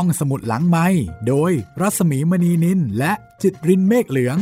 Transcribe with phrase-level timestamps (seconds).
[0.00, 0.86] ห้องสมุดหลังไม้
[1.28, 4.36] โดยรัสมีมณีนินและจิตรินเมฆเหลือง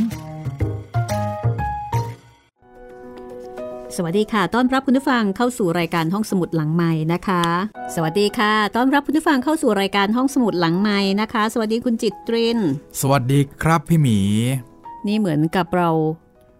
[3.95, 7.43] สวัสดีค่ะ ต้อนรับคุณผู้ฟังเข้าสู่รายการห้องสมุดหลังไม้นะคะ
[7.95, 12.59] สวัสดีค่ะ ต้อนรับคุณผู้ฟังเข้าสู่รายการห้องสมุดหลังไม้นะคะ สวัสดีคุณจิตริน
[13.01, 14.19] สวัสดีครับพี่หมี
[15.07, 15.89] นี่เหมือนกับเรา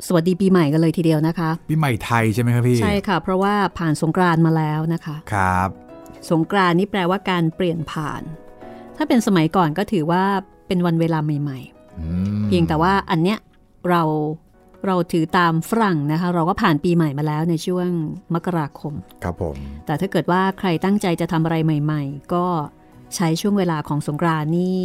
[0.07, 5.69] สวัสดีปีใหม่กันเลยทีเดียวนะคะ ปีใหม่ไทยใช่ไหมครับพี่ ใช่ค่ะ เพราะว่าผ่านสงกรานต์มาแล้วนะคะ ครับ
[6.31, 8.23] สงกรานต์นี่แปลว่าการเปลี่ยนผ่าน
[8.97, 10.23] ถ้าเป็นสมัยก่อนก็ถือว่า
[10.67, 11.59] เป็นวันเวลาใหม่
[11.99, 12.07] อื
[12.41, 13.39] มๆเพียงแต่ว่าอันเนี้ย
[13.89, 14.03] เรา
[14.85, 17.89] เราถือตามฝรั่งนะคะ เราก็ผ่านปีใหม่มาแล้วในช่วง
[18.33, 19.55] มกราคม ครับผม
[19.85, 22.45] แต่ถ้าเกิดว่าใครตั้งใจจะทำอะไรใหม่ ๆ ก็
[23.15, 24.79] ใช้ช่วงเวลาของสงกรานต์นี่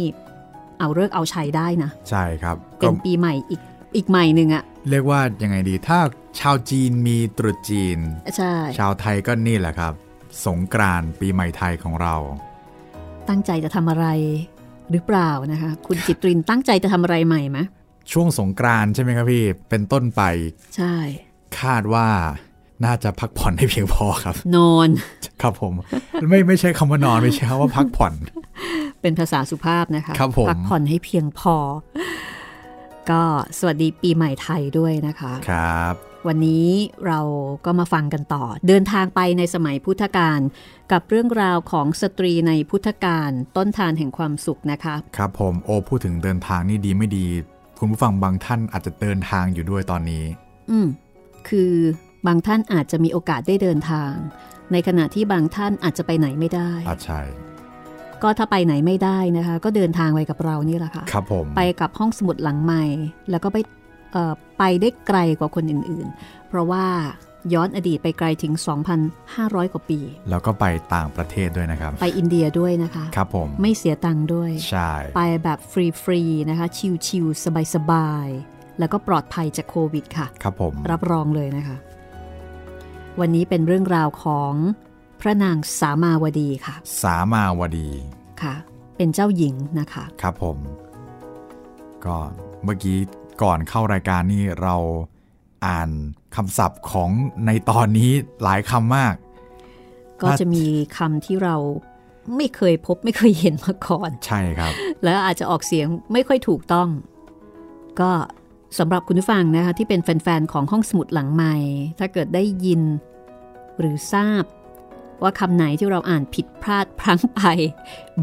[0.79, 3.61] เอาเลิกษ์เอาชัยได้นะ ใช่ครับ เป็ก็นปีใหม่อีก
[3.95, 5.99] อีกใหม่หนึ่งอะเรียกว่ายังไงดี ถ้า
[6.39, 7.99] ชาวจีนมีตรุษจีน
[8.37, 9.93] ใช่ ชาวไทยก็นี่แหละครับ
[10.45, 12.15] สงกรานต์ปีใหม่ไทยของเรา
[13.29, 14.05] ตั้งใจจะทำอะไร
[14.91, 17.59] หรือเปล่านะคะ คุณจิตรินตั้งใจจะทำอะไรใหม่ไหม
[18.11, 20.21] ช่วงสงกรานต์ใช่ไหมครับพี่ เป็นต้นไป
[20.75, 20.95] ใช่
[21.59, 22.07] คาดว่า
[22.85, 24.89] น่าจะพักผ่อนให้เพียงพอครับ นอน
[25.41, 25.73] ครับผม
[26.29, 28.13] ไม่ไม่ใช่คำว่านอนไม่ใช่คำว่าพักผ่อน
[29.01, 31.55] เป็นภาษาสุภาพนะคะครับผมพักผ่อนให้เพียงพอ
[33.11, 33.21] ก็
[33.57, 35.95] สวัสดีปีใหม่ไทยด้วยนะคะ ครับ
[36.27, 36.67] วันนี้
[37.07, 37.19] เรา
[37.65, 40.39] ก็มาฟังกันต่อ เดินทางไปในสมัยพุทธกาล
[40.91, 47.25] กับเรื่องราวของสตรีในพุทธกาลต้นทานแห่งความสุขนะคะครับผมโอพูดถึงเดินทางนี่ดีไม่ดี
[47.79, 50.23] คุณผู้ฟังบางท่านอาจจะเดินทางอยู่ด้วยตอนนี้
[50.71, 50.87] อืม
[51.47, 51.73] คือ
[52.27, 54.11] บางท่านอาจจะมีโอกาสได้เดินทาง
[54.71, 57.21] ในขณะที่บางท่านอาจจะไปไหนไม่ได้อาใช่
[58.23, 62.83] ก็ถ้าไปไหนไม่ได้นะคะ ก็เดินทางไปกับเรานี่แหละค่ะครับผมไปกับห้องสมุดหลังใหม่
[63.29, 63.57] แล้วก็ไป
[64.11, 66.85] เอ่อไปได้ไกลกว่าคนอื่นๆ เพราะว่า
[67.53, 68.53] ย้อนอดีตไปไกลถึง
[69.13, 76.67] 2,500 กว่าปี แล้วก็ไปต่างประเทศด้วยนะครับ ไปอินเดียด้วยนะคะ ครับผม ไม่เสียตังค์ด้วย ใช่ ไปแบบฟรีๆนะคะ
[77.07, 81.77] ชิลๆสบายๆ แล้วก็ปลอดภัยจากโควิดค่ะ ครับผม รับรองเลยนะคะ
[83.19, 84.53] วันนี้เป็นเรื่องราวของ
[85.21, 87.89] พระนางสามาวดีค่ะ สามาวดี
[88.41, 88.55] ค่ะ
[88.97, 90.57] เป็นเจ้าหญิงนะคะ ครับผม
[92.05, 92.17] ก็
[92.63, 92.97] เมื่อกี้
[93.43, 94.75] ก่อนเข้ารายการนี่เรา
[95.65, 95.89] อ่าน
[96.35, 97.09] คำศัพท์ของ
[97.45, 98.11] ในตอนนี้
[98.43, 99.15] หลายคำมาก
[100.21, 100.65] ก็จะมี
[100.97, 101.55] คำที่เรา
[102.35, 104.73] ไม่เคยพบไม่เคยเห็นมาก่อน ใช่ครับ
[105.03, 106.87] แล้วอาจจะออกเสียงไม่ค่อยถูกต้อง
[107.99, 108.11] ก็
[108.79, 111.55] สำหรับคุณผู้ฟังนะคะที่เป็นแฟน ๆ ของห้องสมุดหลังใหม่
[111.99, 112.81] ถ้าเกิดได้ยิน
[113.79, 114.43] หรือทราบ
[115.21, 117.41] ว่าคำไหนที่เราอ่านผิดพลาดพลั้งไป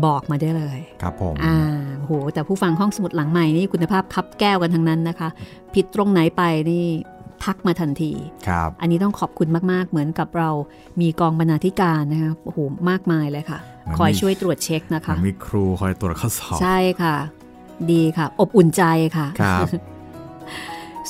[0.05, 1.59] บอกมาได้เลย ครับผมอ่า
[1.99, 5.29] โหแต่ผู้ฟังห้องสมุดหลังใหม่นี่คุณภาพคับแก้วกันทั้งนั้นนะคะ
[5.75, 6.87] ผิดตรงไหนไปนี่
[7.45, 8.13] ทักมาทันที
[8.49, 10.51] ครับ อันนี้ต้องขอบคุณมาก ๆ เหมือนกับเรา
[11.01, 12.59] มีกองบรรณาธิการนะคะโอ้โห
[12.91, 17.17] มากมายเลยค่ะเหมือนคอยมีช่วยตรวจเช็คนะมัคะนมีครูคอยตรวจข้อสอบ ใช่ค่ะ
[17.93, 18.83] ดีค่ะ อบอุ่นใจ
[19.17, 19.67] ค่ะครับ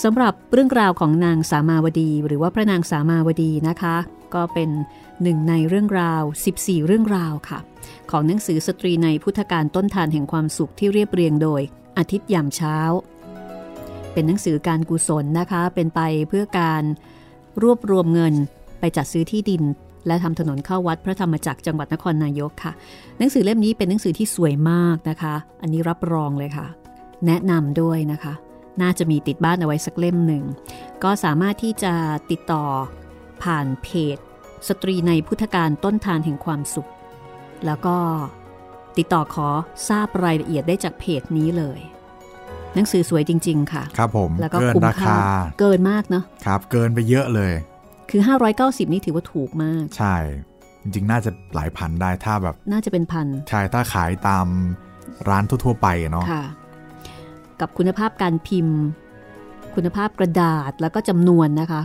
[0.03, 3.97] สำหรับเรื่องราวของนางสามาวดี หรือว่าพระนางสามาวดีนะคะ
[4.35, 4.71] ก็เป็น
[5.23, 6.23] หนึ่งในเรื่องราว
[6.55, 7.59] 14 เรื่องราวค่ะ
[8.11, 11.61] ของหนังสือสตรีในพุทธการต้นทานแห่งความสุขที่เรียบเรียงโดย
[11.99, 12.77] อาทิตย์ยามเช้า
[14.13, 16.83] เป็นหนังสือการกุศลนะคะ เป็นไปเพื่อการ
[17.63, 18.35] รวบรวมเงิน
[18.81, 19.63] ไปจัดซื้อที่ดิน
[20.07, 22.73] และทำถนนเข้าวัดพระธรรมจักรจังหวัดนครนายกค่ะ
[23.19, 26.67] หนังสือเล่มนี้เป็นหนังสือที่สวยมากนะคะ อันนี้รับรองเลยค่ะ
[27.27, 28.33] แนะนำด้วยนะคะ
[28.83, 30.45] น่าจะมีติดบ้านเอาไว้สักเล่มหนึ่ง
[31.05, 31.95] ก็สามารถที่จะ
[32.31, 32.65] ติดต่อ
[33.43, 34.19] ผ่านเพจ
[34.69, 36.91] สตรีในพุทธการต้นทานแห่งความสุข
[37.67, 37.97] แล้วก็
[38.99, 39.49] ติดต่อขอ
[39.89, 41.81] ทราบรายละเอียดได้จากเพจนี้เลย
[42.75, 45.21] หนังสือสวยจริง ๆ ค่ะ ครับผม แล้วก็เกินคุ้มราค่าคา
[45.61, 47.53] เกินมากเนาะครับ เกินไปเยอะเลย
[48.11, 48.21] คือ
[48.57, 50.17] 590 นี่ถือว่าถูกมาก ใช่
[50.83, 54.47] จริง ๆ น่าจะหลายพันได้ถ้าแบบ น่าจะเป็นพัน ใช่ ถ้าขายตาม
[55.29, 56.45] ร้านทั่ว ๆ ไปอะเนาะค่ะ
[57.61, 58.79] กับคุณภาพการพิมพ์
[59.75, 61.83] คุณภาพกระดาษแล้วก็จำนวนนะคะ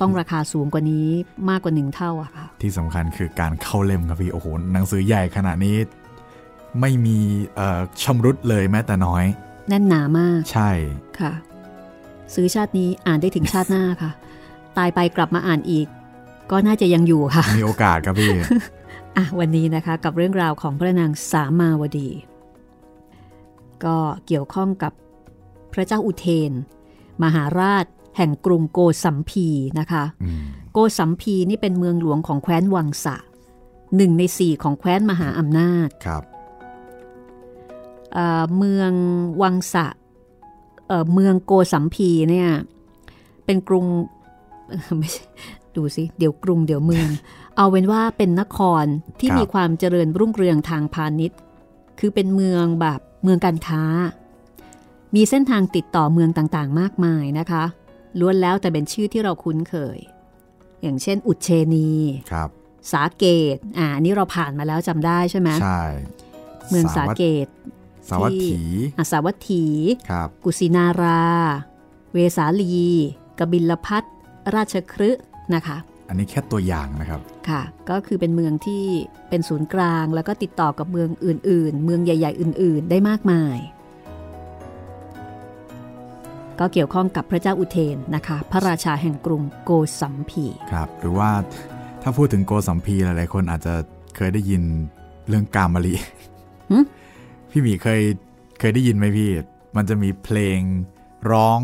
[0.00, 1.06] ต้องราคาสูงกว่านี้
[1.50, 5.76] มากกว่าหนึ่งเท่าอะค่ะ ที่สำคัญคือการเข้าเล่มครับพี่โอ้โหหนังสือใหญ่ขนาดนี้
[6.80, 7.18] ไม่มี
[7.54, 9.24] เอ่อชำรุดเลยแม้แต่น้อย
[9.68, 10.70] แน่นหนามาก ใช่
[11.20, 11.32] ค่ะ
[12.34, 14.10] ซื้อชาตินี้อ่านได้ถึงชาติหน้าค่ะ
[14.76, 15.86] ตายไปกลับมาอ่านอีก
[16.50, 18.32] ก็น่าจะยังอยู่ค่ะ มีโอกาสครับพี่
[19.16, 22.08] อะวันนี้นะคะกับเรื่องราวของพระนางสามาวดี
[23.84, 24.92] ก็เกี่ยวข้องกับ
[25.72, 26.52] พระเจ้าอุเทน
[27.22, 27.84] มหาราช
[28.16, 29.48] แห่งกรุงโกสัมพี
[29.78, 30.42] นะคะอืม
[30.72, 33.16] โกสัมพีนี่เป็นเมืองหลวงของแคว้นวังสะ
[33.96, 36.22] หนึ่งในสี่ของแคว้นมหาอำนาจครับ
[38.12, 38.90] เอ่อเมือง
[39.42, 39.86] วังสะ
[40.88, 42.50] เอ่อเมืองโกสัมพีเนี่ย
[43.44, 43.86] เป็นกรุง
[44.98, 45.24] ไม่ใช่
[45.76, 47.08] ดูสิเดี๋ยวกรุงเดี๋ยวเมือง
[47.56, 48.84] เอาเป็นว่าเป็นนคร
[49.20, 51.38] ที่ครับมีความเจริญรุ่งเรืองทางพาณิชย์
[51.98, 53.82] คือเป็นเมืองแบบเมืองการค้า
[55.14, 57.64] มีเส้นทางติดต่อเมืองต่างๆ มากมายนะคะ
[58.20, 59.98] ล้วนแล้วแต่เป็นชื่อที่เราคุ้นเคย
[60.82, 61.90] อย่างเช่น อุเชนี
[62.32, 62.48] ครับ
[62.92, 63.24] สาเก
[63.54, 65.82] ตอ่านี่เราผ่านมาแล้วจำได้ใช่ไหมใช่
[66.70, 67.46] เมืองสาเกต
[68.08, 68.62] สาวัตถี
[68.98, 69.64] อาสาวัตถี
[70.10, 71.22] ครับกุสินารา
[72.12, 72.76] เวสาลี
[73.38, 74.04] กบิลพัท
[74.54, 75.10] ราชครึ
[75.54, 75.76] นะคะ
[76.08, 78.84] อันนี้แค่ตัวอย่างนะครับ ค่ะ ก็คือเป็นเมืองที่
[79.28, 83.58] เป็นศูนย์กลาง แล้วก็ติดต่อกับเมืองอื่น ๆ เมืองใหญ่ ๆ อื่น ๆ ได้มากมาย
[86.58, 89.70] ก็เกี่ยวข้องกับพระเจ้าอุเทนนะคะ พระราชาแห่งกรุงโก
[90.00, 91.30] สัมพีครับ หรือว่า
[92.02, 93.74] ถ้าพูดถึงโกสัมพีหลาย ๆ คนอาจจะ
[94.16, 94.62] เคยได้ยิน
[95.28, 95.94] เรื่องกามะลิ
[96.70, 96.78] หึ
[97.52, 98.00] พี่หมีเคย
[98.58, 99.30] เคยได้ยินไหมพี่
[99.76, 100.60] มันจะมีเพลง
[101.32, 101.58] ร้อง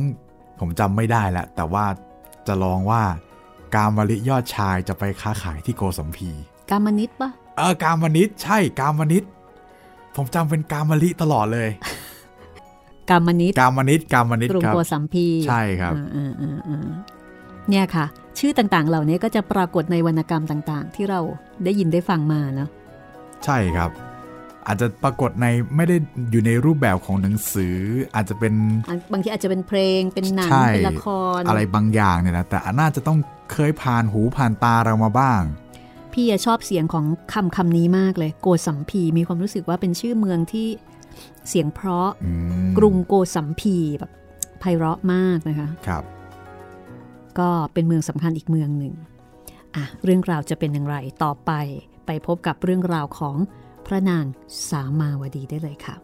[0.61, 1.85] ผมจำไม่ได้แล้วแต่ว่า
[2.47, 3.03] จะร้องว่า
[3.75, 6.31] กามะลิยอดชายจะไปค้าขายที่โกสัมพี
[6.71, 9.25] กามนิตปะเออกามนิตใช่กามนิต
[10.17, 11.71] ผมจำเป็นกามะลิตลอดเลย
[13.11, 16.89] กามนิตกามนิตกามนิตกรุงครับโกสัมพีใช่ครับอ่าอ่าอ่า
[17.69, 18.07] เนี่ยค่ะ
[18.39, 21.21] ชื่อต่างๆ เหล่านี้ก็จะปรากฏในวรรณกรรมต่าง ๆ ที่เรา
[21.65, 22.69] ได้ยินได้ฟังมาเนาะ
[23.45, 23.91] ใช่ครับ
[24.67, 25.47] อาจจะปรากฏใน
[25.77, 25.97] ไม่ได้
[26.31, 27.77] อยู่ในรูปแบบของหนังสือ
[28.15, 28.53] อาจจะเป็น
[28.89, 31.07] อะบางทีอาจจะเป็นเพลงเป็นหนังใช่เป็นละค
[31.39, 33.19] ร อะไรบางอย่างเนี่ยนะแต่น่าจะต้อง
[33.53, 35.43] เคยผ่านหูผ่านตาเรามาบ้าง
[36.13, 40.69] พี่อะชอบเสียงของคำคำนี้มากเลย โกสัมพีมีความรู้สึกว่าเป็นชื่อเมืองที่
[41.49, 42.33] เสียงเพราะอื
[42.67, 44.11] มกรุงโกสัมพีแบบ
[44.61, 46.05] ไพเราะมากนะคะครับ
[47.39, 48.95] ก็เป็นเมืองสำคัญอีกเมืองหนึ่ง
[49.77, 51.53] อะเรื่องราวจะเป็นอย่างไรต่อไป
[52.07, 53.37] ไปพบกับเรื่องราวของ
[53.89, 54.25] พระนาง
[54.69, 55.97] สามาวดีได้เลยค่ะ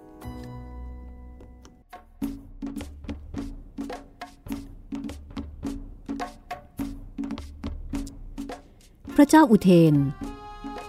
[9.14, 9.94] พระเจ้าอุเทน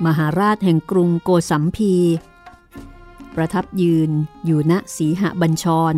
[0.05, 1.93] มหาราชแห่งกรุงโกสัมพี
[3.35, 4.11] ประทับยืน
[4.45, 5.95] อยู่ณสีหบัญชร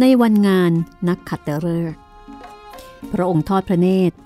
[0.00, 0.72] ในวันงาน
[1.08, 2.00] นักขัตฤกษ์
[3.12, 4.16] พระองค์ทอดพระเนตร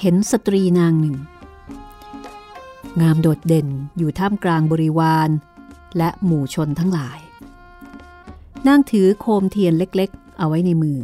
[0.00, 1.16] เห็นสตรีนางหนึ่ง
[3.00, 3.68] งามโดดเด่น
[3.98, 5.28] อยู่ท่ามกลางบริวาร
[5.96, 7.18] และหมู่ชนทั้งหลาย
[8.66, 10.98] นางถือโคมเทียนเล็กๆ เอาไว้ในมือ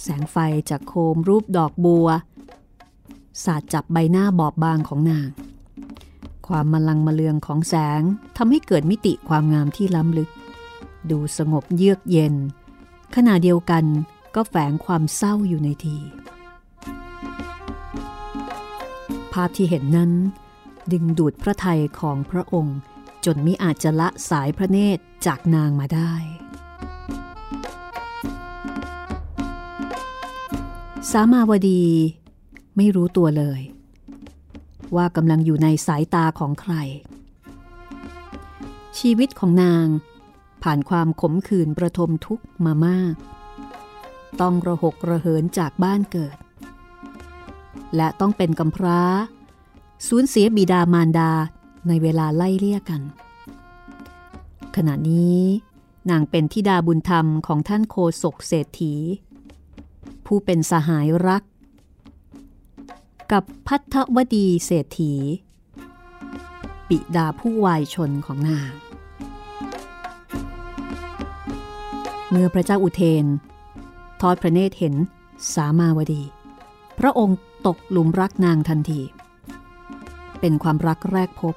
[0.00, 0.36] แสงไฟ
[0.70, 2.08] จากโคมรูปดอกบัว
[3.44, 5.28] สาดจับใบหน้าบอบบางของนาง
[6.46, 8.02] ความมลังมะเลืองของแสง
[8.36, 10.30] ทำให้เกิดมิติความงามที่ล้ำลึก
[11.10, 12.34] ดูสงบเยือกเย็น
[13.14, 13.84] ขณะเดียวกัน
[14.34, 15.96] ก็แฝงความเศร้าอยู่ในที
[19.32, 20.12] ภาพที่เห็นนั้น
[20.92, 22.78] ดึงดูดพระทัยของพระองค์
[23.26, 26.12] จนมิอาจจะละสายพระเนตรจากนางมาได้
[31.10, 31.84] สามาวดี
[32.76, 33.60] ไม่รู้ตัวเลย
[34.96, 36.74] ว่ากำลังอยู่ในสายตาของใคร
[38.98, 39.86] ชีวิตของนาง
[40.62, 43.14] ผ่านความขมขื่นประทมทุกมามาก
[44.40, 46.36] ต้องระหกระเหินจากบ้านเกิด
[47.96, 49.00] และต้องเป็นกำพร้า
[50.08, 51.32] สูญเสียบิดามารดา
[51.88, 53.02] ในเวลาไล่เลี่ยกัน
[54.76, 55.40] ขณะนี้
[56.10, 58.94] นางเป็นธิดาบุญธรรมของท่านโคศกเศรษฐี
[60.26, 61.42] ผู้เป็นสหายรัก
[63.32, 65.14] กับพัทธวดีเศรษฐี
[66.88, 68.72] ปิดาผู้วายชนของนาง
[72.30, 73.26] เมื่อพระเจ้าอุเทน
[74.20, 74.94] ทอดพระเนตรเห็น
[75.54, 76.22] สามาวดี
[76.98, 79.00] พระองค์ตกหลุมรักนางทันที
[80.40, 81.54] เป็นความรักแรกพบ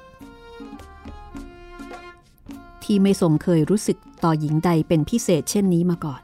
[2.92, 6.22] ที่ไม่ทรงเคยรู้สึกต่อหญิงใดเป็นพิเศษเช่นนี้มาก่อน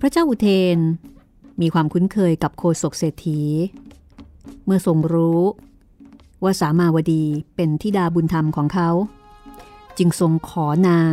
[0.00, 0.78] พระเจ้าอุเทน
[1.60, 3.40] มีความคุ้นเคยกับโคศกเศรษฐี
[4.64, 5.42] เมื่อทรงรู้
[6.42, 7.24] ว่าสามาวดี
[7.56, 8.90] เป็นธิดาบุญธรรมของเขา
[9.98, 11.12] จึงทรงขอนาง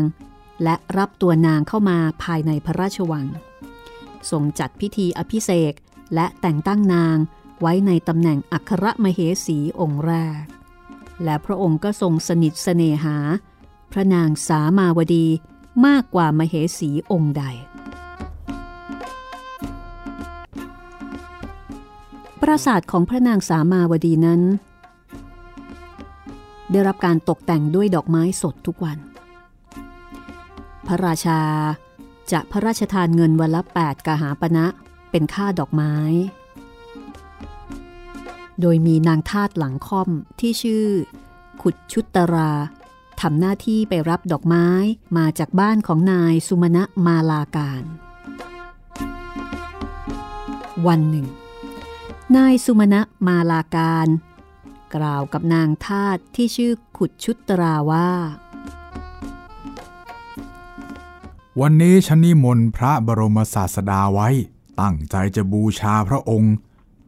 [0.63, 3.25] และรับตัวนางเข้ามาภายในพระราชวัง
[4.31, 5.73] ทรงจัดพิธีอภิเษก
[6.15, 7.17] และแต่งตั้งนาง
[7.61, 10.45] ไว้ในตำแหน่งอัครมเหสีองค์แรก
[11.23, 13.17] และพระองค์ก็ทรงสนิทเสน่หา
[13.91, 15.25] พระนางสามาวดี
[15.85, 17.43] มากกว่ามเหสีองค์ใด
[22.41, 24.41] ปราสาทของพระนางสามาวดีนั้น
[26.71, 28.97] ได้รับการตกแต่งด้วยดอกไม้สดทุกวัน
[30.87, 31.41] พระราชา
[32.31, 34.65] จะพระราชทานเงินวันละ 8กหาปณะ
[35.11, 35.93] เป็นค่าดอกไม้
[38.61, 40.09] โดยมีนางทาตหลังค่อม
[40.39, 40.87] ที่ชื่อ
[41.61, 42.51] ขุดชุตตรา
[43.21, 44.67] ทำหน้าที่ไปรับดอกไม้
[45.17, 47.83] มาจากบ้านของนายสุมาณะมาลาการ
[50.87, 51.27] วันหนึ่ง
[52.37, 54.07] นายสุมาณะมาลาการ
[54.95, 58.11] กล่าวกับนางทาตที่ชื่อขุดชุตราว่า
[61.61, 64.29] วันนี้ฉันนิมนต์พระบรมศาสดาไว้
[64.81, 66.55] ตั้งใจจะบูชาพระองค์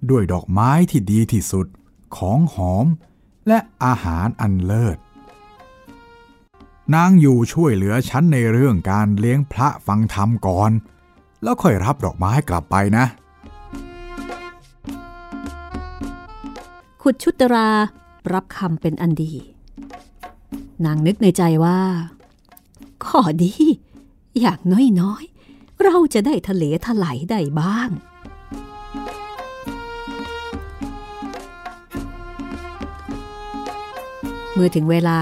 [0.09, 1.67] ด้วยดอกไม้ที่ดีที่สุด
[2.17, 2.85] ของหอม
[3.47, 4.97] และอาหารอันเลิศ
[6.95, 10.71] นางอยู่ช่วยเหลือฉันในเรื่องการเลี้ยงพระฟังธรรมก่อน
[11.43, 13.05] แล้วค่อยรับดอกไม้กลับไปนะ
[17.01, 17.69] ขุดชุตรา
[18.33, 19.31] รับคำเป็นอันดี
[20.85, 21.79] นางนึกในใจว่า
[23.05, 23.53] ข้อดี
[24.41, 24.59] อย่าง
[25.01, 27.89] น้อยๆ เราจะได้ทะเลถลายได้บ้าง
[34.61, 35.19] มื่อถึงเวลา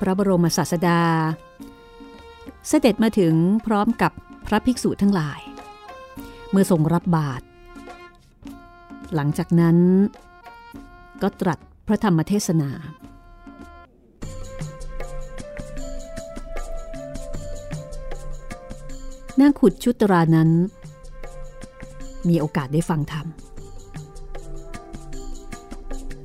[0.00, 1.00] พระบรมศาสดา
[2.68, 3.34] เสด็จมาถึง
[3.66, 4.12] พร้อมกับ
[4.46, 5.40] พระภิกษุทั้งหลาย
[6.50, 7.44] เมื่อทรงรับบาตร
[9.14, 9.76] หลังจากนั้น
[11.22, 12.70] ก็ตรัสพระธรรมเทศนา
[19.40, 20.50] นางขุดชุตรานั้น
[22.28, 23.26] มีโอกาสได้ฟังธรรม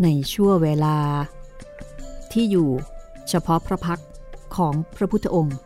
[0.03, 0.97] ในชั่วเวลา
[2.31, 2.69] ที่อยู่
[3.29, 4.01] เฉพาะพระพัก
[4.55, 5.57] ของพระพุทธองค์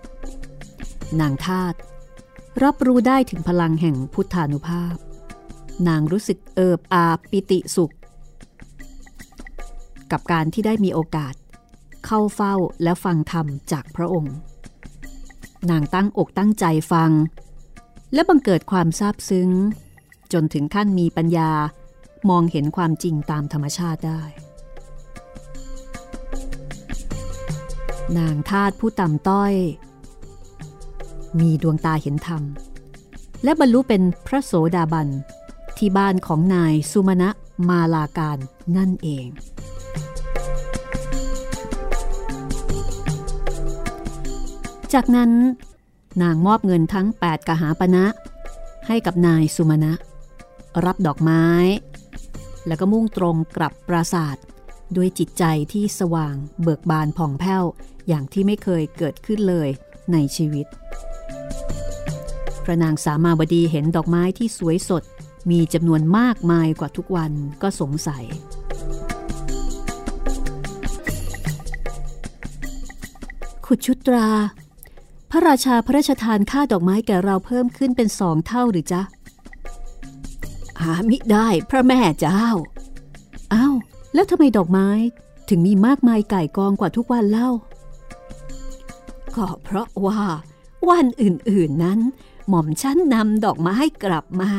[1.21, 1.73] นางทาต
[2.63, 4.95] รับรู้ได้ถึงพลังแห่งพุทธานุภาพ
[5.87, 7.93] นางรู้สึกเอิบอาปิติสุข
[10.11, 11.33] กับการที่ได้มีโอกาส
[12.05, 14.35] เข้าเฝ้าและฟังธรรมจากพระองค์
[15.69, 17.11] นางตั้งอกตั้งใจฟัง
[18.13, 19.49] และบังเกิดความซาบซึ้ง
[20.33, 21.51] จนถึงขั้นมีปัญญา
[22.29, 24.21] มองเห็นความจริงตามธรรมชาติได้
[28.17, 29.53] นางทาตผู้ต่ำต้อย
[31.39, 32.43] มีดวงตาเห็นธรรม
[33.43, 35.07] และบรรลุเป็นพระโสดาบัน
[35.77, 37.29] ที่บ้านของนายสุมาณะ
[37.69, 38.37] มาลาการ
[38.77, 39.27] นั่นเอง
[44.93, 45.31] จากนั้น
[46.23, 48.05] นางมอบเงินทั้ง 8 กหาปณะ
[48.87, 49.93] ให้กับนายสุมาณะ
[50.85, 51.43] รับดอกไม้
[52.67, 54.43] แล้วก็มุ่งตรงกลับปราศาสตร์
[54.95, 55.43] ด้วยจิตใจ
[55.73, 57.63] ที่สว่างเบิกบานผ่องแผ้ว
[58.07, 59.69] อย่างที่ไม่เคยเกิดขึ้นเลย
[60.13, 60.65] ในชีวิต
[62.63, 65.03] พระนางสามาวดีเห็นดอกไม้ที่สวยสด
[65.51, 67.31] มีจำนวนมากมายกว่าทุกวัน
[67.61, 68.23] ก็สงสัย
[73.65, 74.27] ขุดชุตรา
[75.31, 79.01] พระราชาพระราชทานค่าดอกไม้แก่เราเพิ่มขึ้นเป็นสองเท่าหรือจ๊ะ
[80.81, 82.45] หามิได้พระแม่เจ้า
[83.53, 83.75] อ้าว
[84.13, 84.89] แล้วทำไมดอกไม้
[85.49, 87.49] ถึงมีมากมายไก่กองกว่าทุกวันเล่า
[89.35, 90.21] ก็เพราะว่า
[90.89, 91.99] วันอื่นๆนั้น
[92.49, 94.51] หม่อมชั้นนำดอกไม้กลับมา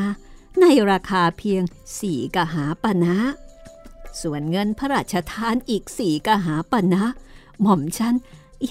[0.61, 1.63] ในราคาเพียง
[1.99, 3.15] สี่กหาปณะ
[4.21, 7.03] ส่วนเงินพระราชทานอีกสี่กหาปณะ
[7.61, 8.15] หม่อมชั้น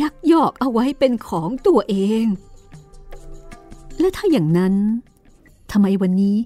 [0.00, 2.24] ยักยอกเอาไว้เป็นของตัวเอง
[4.00, 4.74] และถ้าอย่างนั้น
[5.70, 6.36] ทำไมวันนี้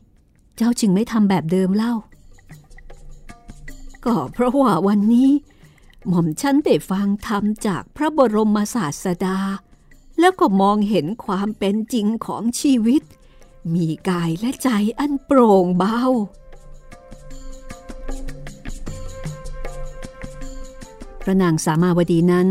[0.57, 1.95] เจ้าจึงไม่ทำแบบเดิมเล่า
[4.05, 5.31] ก็เพราะว่าวันนี้
[6.09, 9.39] หม่อมฉันได้ฟังธรรมจากพระบรมศาสดา
[10.21, 13.03] แล้วก็มองเห็นความเป็นจริงของชีวิต
[13.75, 14.69] มีกายและใจ
[14.99, 16.01] อันโปร่งเบา
[21.23, 22.51] พระนางสามาวดีนั้น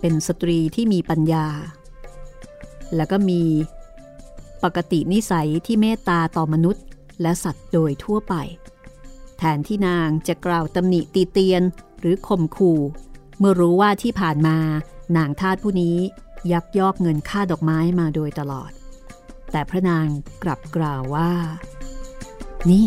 [0.00, 1.46] เป็นสตรีที่มีปัญญา
[2.96, 3.42] แล้วก็มี
[4.64, 6.84] ปกตินิสัยที่เมตตาต่อมนุษย์
[7.22, 8.34] และสัตว์โดยทั่วไป
[9.38, 11.62] แทนที่นางจะกล่าวตำหนิตีเตียน
[12.00, 12.80] หรือข่มขู่
[13.38, 14.58] เมื่อรู้ว่าที่ผ่านมา
[15.16, 15.96] นางทาสผู้นี้
[16.52, 18.70] ยักยอกเงินค่าดอกไม้มาโดยตลอด
[19.50, 20.06] แต่พระนาง
[20.42, 21.32] กลับกล่าวว่า
[22.70, 22.86] นี่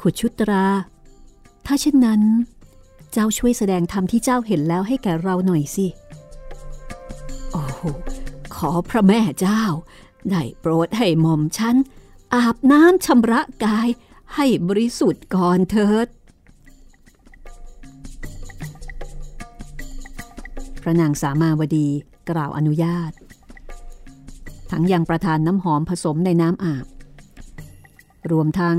[0.00, 0.66] ขุดชุตรา
[1.66, 2.22] ถ้าเช่นนั้น
[3.12, 5.86] เจ้าช่วยแสดงธรรมที่เจ้าเห็นแล้วให้แก่เราหน่อยสิ
[7.52, 7.80] โอ้โห
[8.56, 9.62] ขอพระแม่เจ้า
[10.28, 11.76] ได้โปรดให้หม่อมฉัน
[12.34, 13.88] อาบน้ำชำระกาย
[14.34, 16.06] ให้บริสุทธิ์ก่อนเถิด
[20.82, 21.88] พระนางสามาวดี
[22.30, 23.12] กล่าวอนุญาต
[24.70, 26.86] ทั้งยังประทานน้ำหอมผสมในน้ำอาบ
[28.30, 28.78] รวมทั้ง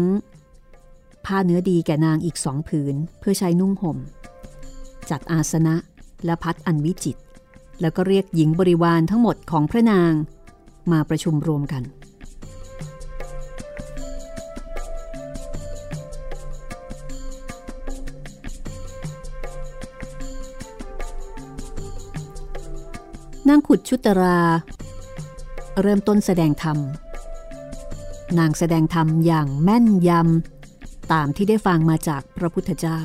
[1.26, 3.98] ผ้าเนื้อดีแก่นางอีกสองผืนเพื่อใช้นุ่งห่ม
[5.10, 5.76] จัดอาสนะ
[6.26, 7.18] และพัดอันวิจิต
[7.82, 10.14] แล้วก็เรียกหญิงบริวารทั้งหมดของพระนาง
[10.92, 11.84] มาประชุมรวมกัน
[23.48, 24.40] นางขุดชุตรา
[25.82, 26.78] เริ่มต้นแสดงธรรม
[28.40, 33.00] นางแสดงธรรมอย่างแม่นยำ ตามที่ได้ฟังมาจากพระพุทธเจ้า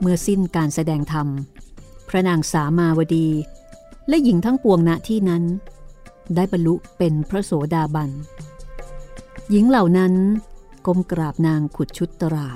[0.00, 1.26] เมื่อสิ้นการแสดงธรรม
[2.08, 3.28] พระนางสามาวดี
[4.12, 5.44] และหญิงทั้งปวงณที่นั้น
[6.34, 8.10] ได้บรรลุเป็นพระโสดาบัน
[9.50, 10.12] หญิงเหล่านั้น
[10.86, 12.48] ก้มกราบนางขุดชุดตรา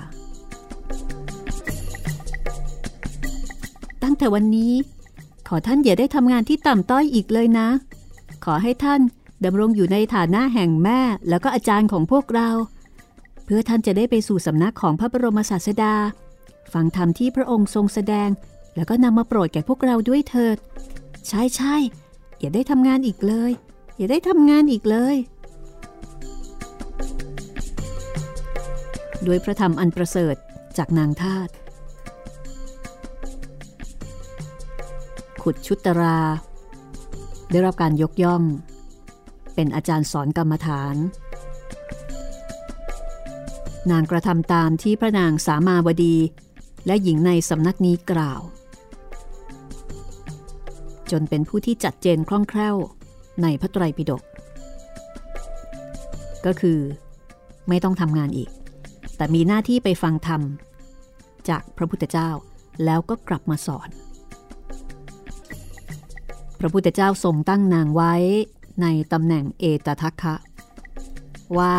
[4.02, 4.72] ตั้งแต่วันนี้
[5.48, 7.68] ขอท่านอย่าได้ทำงานที่ต่ำต้อยอีกเลยนะ
[8.44, 9.00] ขอให้ท่าน
[9.44, 12.48] ดำรงอยู่ในฐานะแห่งแม่แล้วก็อาจารย์ของพวกเรา
[13.44, 15.94] เพื่อท่านจะได้ไปสู่สำนักของพระบรมศาสดา
[16.72, 18.28] ฟังธรรมที่พระองค์ทรงแสดง
[18.76, 20.58] แล้วก็นำมาโปรดแก่พวกเราด้วยเถิด
[21.28, 21.76] ใช่ใช่
[22.40, 23.52] อย่าได้ทำงานอีกเลย
[23.96, 25.16] อย่าได้ทำงานอีกเลย
[29.26, 30.36] ด้วยพระธรรมอันประเสริฐ
[30.76, 31.48] จากนางทาต
[35.42, 36.18] ขุดชุตรา
[37.50, 38.42] ได้รับการยกย่อง
[39.54, 40.96] เป็นอาจารย์สอนกรรมฐาน
[43.90, 46.16] นางกระทำตามที่พระนางสามาวดี
[46.86, 48.40] และหญิงในสำนักนี้กล่าว
[51.12, 52.76] จนเป็นผู้ที่จัดเจนคล่องแคล่ว
[53.42, 54.22] ในพระไตรปิฎก
[56.46, 56.78] ก็คือ
[57.68, 58.50] ไม่ต้องทำงานอีก
[59.16, 60.42] แต่มีหน้าที่ไปฟังธรรม
[61.48, 62.30] จากพระพุทธเจ้า
[62.84, 63.88] แล้วก็กลับมาสอน
[66.60, 68.14] พระพุทธเจ้าทรงตั้งนางไว้
[68.82, 70.36] ในตำแหน่งเอตทัคคะ
[71.58, 71.76] ว่า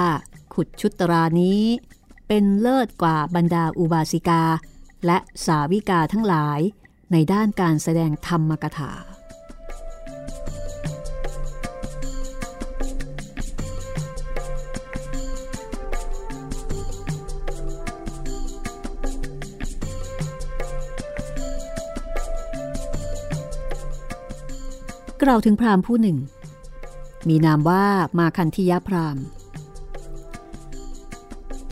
[0.53, 1.61] ขุดชุดตรานี้
[2.27, 4.43] เป็นเลิศกว่าบรรดาอุบาสิกา
[5.05, 6.59] และสาวิกาทั้งหลาย
[7.11, 8.91] ในด้านการแสดงธรรมกถา
[25.29, 26.17] ล่าวถึงพราหมณ์ผู้หนึ่ง
[27.27, 27.85] มีนามว่า
[28.19, 29.23] มาคันธิยพราหมณ์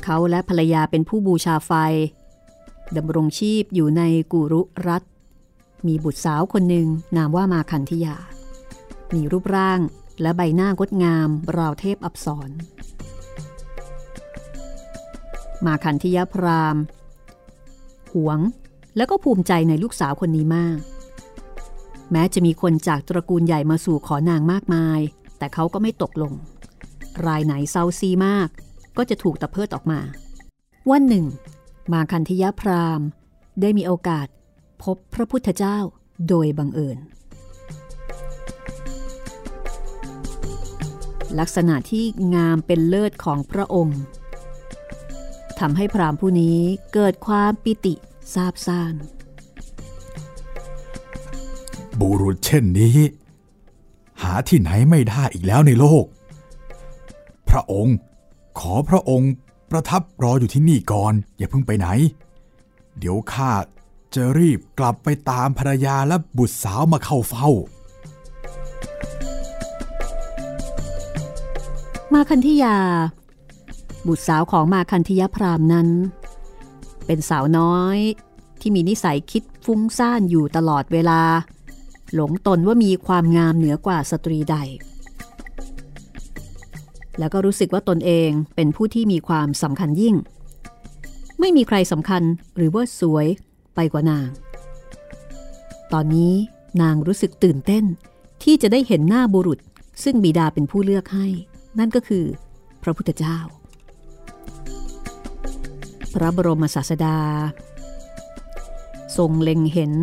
[0.03, 1.71] เขาและภรรยาเป็นผู้บูชาไฟ
[2.97, 5.03] ดำรงชีพอยู่ในกุรุรัต
[5.87, 8.15] มีบุตรสาวคนหนึ่งนามว่ามาคันธิยา
[9.13, 9.79] มีรูปร่าง
[10.21, 12.49] และใบหน้างดงามราวเทพอับสร
[15.65, 16.81] มาคันธิยพราหมณ์
[18.13, 18.39] หวง
[18.97, 20.79] และก็ภูมิใจในลูกสาวคนนี้มาก
[22.11, 24.99] แม้จะมีคนจากตระกูลใหญ่มาสู่ขอนางมากมาย
[25.37, 26.33] แต่เขาก็ไม่ตกลง
[27.25, 28.49] รายไหนเซาซีมาก
[28.97, 29.99] ก็จะถูกตะเพิดออกมา
[30.91, 31.25] วันหนึ่ง
[31.93, 33.01] มาคันธยพราม
[33.61, 34.27] ได้มีโอกาส
[34.83, 35.77] พบพระพุทธเจ้า
[36.29, 36.97] โดยบังเอิญ
[41.39, 43.99] ลักษณะที่งามเป็นเลิศของพระองค์
[45.59, 46.59] ทำให้พรามผู้นี้
[46.93, 47.93] เกิดความปิติ
[48.33, 48.93] ซาบซ่าน
[51.99, 52.97] บุรุษเช่นนี้
[54.21, 56.05] หาที่ไหนไม่ได้อีกแล้วในโลก
[57.49, 57.95] พระองค์
[58.59, 59.31] ขอพระองค์
[59.71, 61.87] ประทับรออยู่ที่นี่ก่อน อย่าเพิ่งไปไหน
[62.97, 63.51] เดี๋ยวข้า
[64.13, 67.49] จะรีบกลับไปตามภรรยาและบุตรสาวมาเข้าเฝ้า
[72.13, 72.77] มาคันธิยา
[74.07, 75.87] บุตรสาวของมาคันธิยพรามนั้น
[77.05, 77.97] เป็นสาวน้อย
[78.59, 81.21] ที่มีนิสัยคิดฟุ้งซ่านอยู่ตลอดเวลา
[82.15, 84.55] หลงตนว่ามีความงามเหนือกว่าสตรีใด
[87.19, 90.15] แล้วก็รู้สึกว่าตนเองเป็นผู้ที่มีความสำคัญยิ่ง
[91.39, 92.23] ไม่มีใครสำคัญ
[92.55, 93.27] หรือว่าสวย
[93.75, 94.29] ไปกว่านาง
[95.93, 96.33] ตอนนี้
[96.81, 97.83] นางรู้สึกตื่นเต้น
[98.43, 99.59] ที่จะได้เห็นหน้าบุรุษ
[100.03, 101.27] ซึ่งบิดาเป็นผู้เลือกให้
[101.79, 102.25] นั่นก็คือ
[102.83, 103.37] พระพุทธเจ้า
[106.13, 107.17] พระบรมศาสดา
[109.17, 109.93] ทรงเล็งเห็น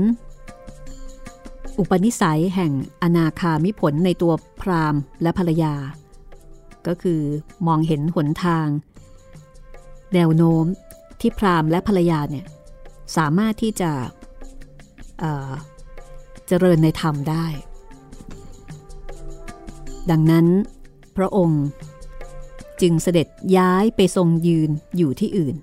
[1.78, 5.74] อุปนิสัยแห่งอนาคามิผลในตัวพราหมณ์และภรรยา
[6.87, 7.20] ก็คือ
[7.66, 8.66] มองเห็นหนทาง
[10.14, 10.64] แนวโน้ม
[11.20, 12.46] ที่พราหมณ์และภรรยาเนี่ย
[13.16, 13.90] สามารถที่จะ
[15.18, 17.46] เเจริญในธรรมได้
[20.11, 20.46] ดังนั้น
[21.16, 21.64] พระองค์
[22.80, 25.56] จึงเสด็จย้ายไปทรงยืนอยู่ที่อื่น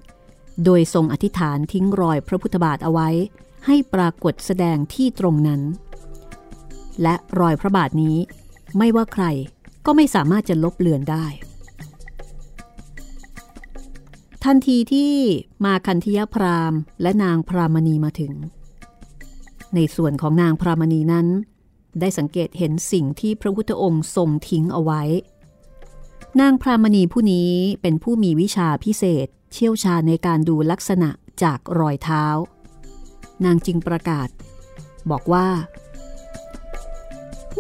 [0.66, 3.10] โดยทรงอธิษฐานทิ้งรอยพระพุทธบาทเอาไว้
[3.66, 5.62] ให้ปรากฏแสดงที่ตรงนั้น
[7.02, 8.18] และรอยพระบาทนี้
[8.78, 9.26] ไม่ว่าใคร
[9.86, 11.26] ก็ไม่สามารถจะลบเลือนได้
[14.44, 15.14] ทันทีที่
[15.66, 18.34] มาคันธยพรามและนางพรามณีมาถึง
[19.76, 21.28] ในส่วนของนางพรามณีนั้น
[22.00, 25.02] ได้สังเกตเห็นสิ่งที่พระพุทธองค์ทรงทิ้งเอาไว้
[26.42, 31.10] นางพรามณีผู้นี้เป็นผู้มีวิชาพิเศษ เชี่ยวชาญในการดูลักษณะ
[31.44, 32.26] จากรอยเท้า
[33.46, 34.28] นางจึงประกาศ
[35.12, 35.48] บอกว่า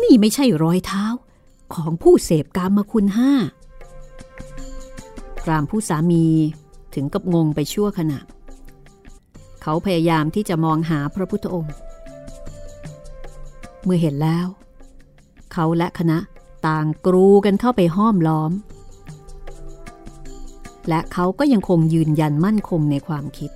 [0.01, 1.05] นี่ไม่ใช่รอยเท้า
[1.73, 3.31] ของผู้เสพกามคุณห้า
[5.41, 6.25] พรามผู้สามี
[6.93, 8.19] ถึงกับงงไปชั่วขณะ
[9.61, 11.73] เขาพยายามที่จะมองหาพระพุทธองค์
[13.83, 14.47] เมื่อเห็นแล้ว
[15.53, 16.17] เขาและคณะ
[16.67, 18.51] ต่างกรูกันเข้าไปห้อมล้อม
[20.89, 23.51] และเขาก็ยังคงยืนยันมั่นคงในความคิด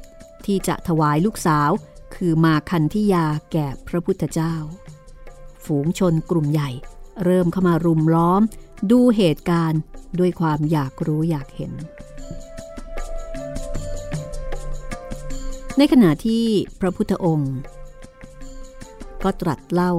[0.46, 1.70] ที่จะถวายลูกสาว
[2.16, 4.54] คือมาคันธิยาแก่พระพุทธเจ้า
[5.66, 6.70] ฝูงชนกลุ่มใหญ่
[7.24, 8.42] เริ่มเข้ามารุมล้อม
[8.92, 9.82] ดูเหตุการณ์
[10.20, 11.72] ด้วยความอยากรู้อยากเห็น
[15.78, 16.46] ในขณะที่
[16.80, 17.56] พระพุทธองค์
[19.24, 19.94] ก็ตรัสเล่า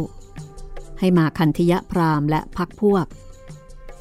[0.98, 3.06] ให้มาคันธยะพรามและพักพวก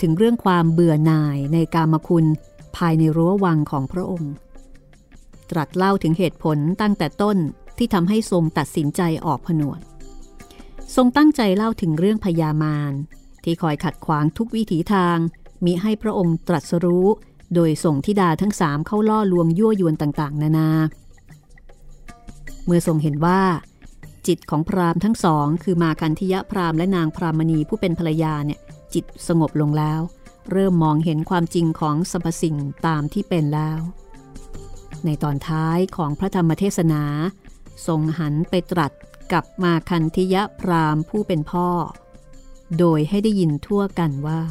[0.02, 2.26] ถึงเรื่องความเบื่อหน่ายในกามคุณ
[2.78, 4.34] ภายในรั้ววังของพระองค์
[5.52, 7.38] ตรัสเล่าถึงเหตุผลตั้งแต่ต้น
[7.78, 9.80] ที่ทำให้ทรงตัดสินใจออกผนวด
[10.96, 12.94] ทรงตั้งใจเล่าถึงเรื่องพญามาร
[13.44, 15.18] ที่คอยขัดขวางทุกวิถีทาง
[15.66, 17.08] มิให้พระองค์ตรัสรู้
[17.56, 20.70] โดยส่งทิดาทั้งสามเข้าล่อลวงยั่วยวนต่างๆ นานา
[22.66, 23.42] เมื่อทรงเห็นว่า
[24.28, 28.60] จิตของพราหมณ์ทั้งสอง คือมาคันธิยะพราหมณ์และนางพรามณีผู้เป็นภรรยาเนี่ย
[28.94, 30.02] จิตสงบลงแล้ว
[30.52, 32.56] เริ่มมองเห็นความจริงของสรรพสิ่ง
[32.88, 33.80] ตามที่เป็นแล้ว
[35.06, 37.04] ในตอนท้ายของพระธรรมเทศนา
[37.88, 38.92] ทรงหันไปตรัส
[39.32, 41.70] กับมาคันธิยะพราหม์ผู้เป็นพ่อ
[42.80, 44.42] โดยให้ได้ยินทั่วกันว่า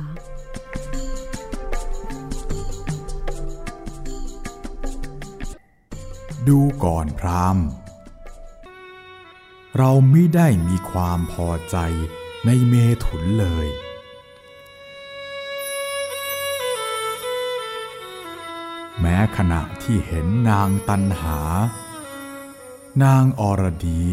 [6.49, 7.59] ดูก่อนพราม
[9.79, 11.77] เราไม่ได้มีความพอใจ
[12.47, 13.67] ในเมถุนเลย
[19.01, 21.39] แม้ขณะที่เห็นนางตันหา
[23.03, 24.05] นางอรดี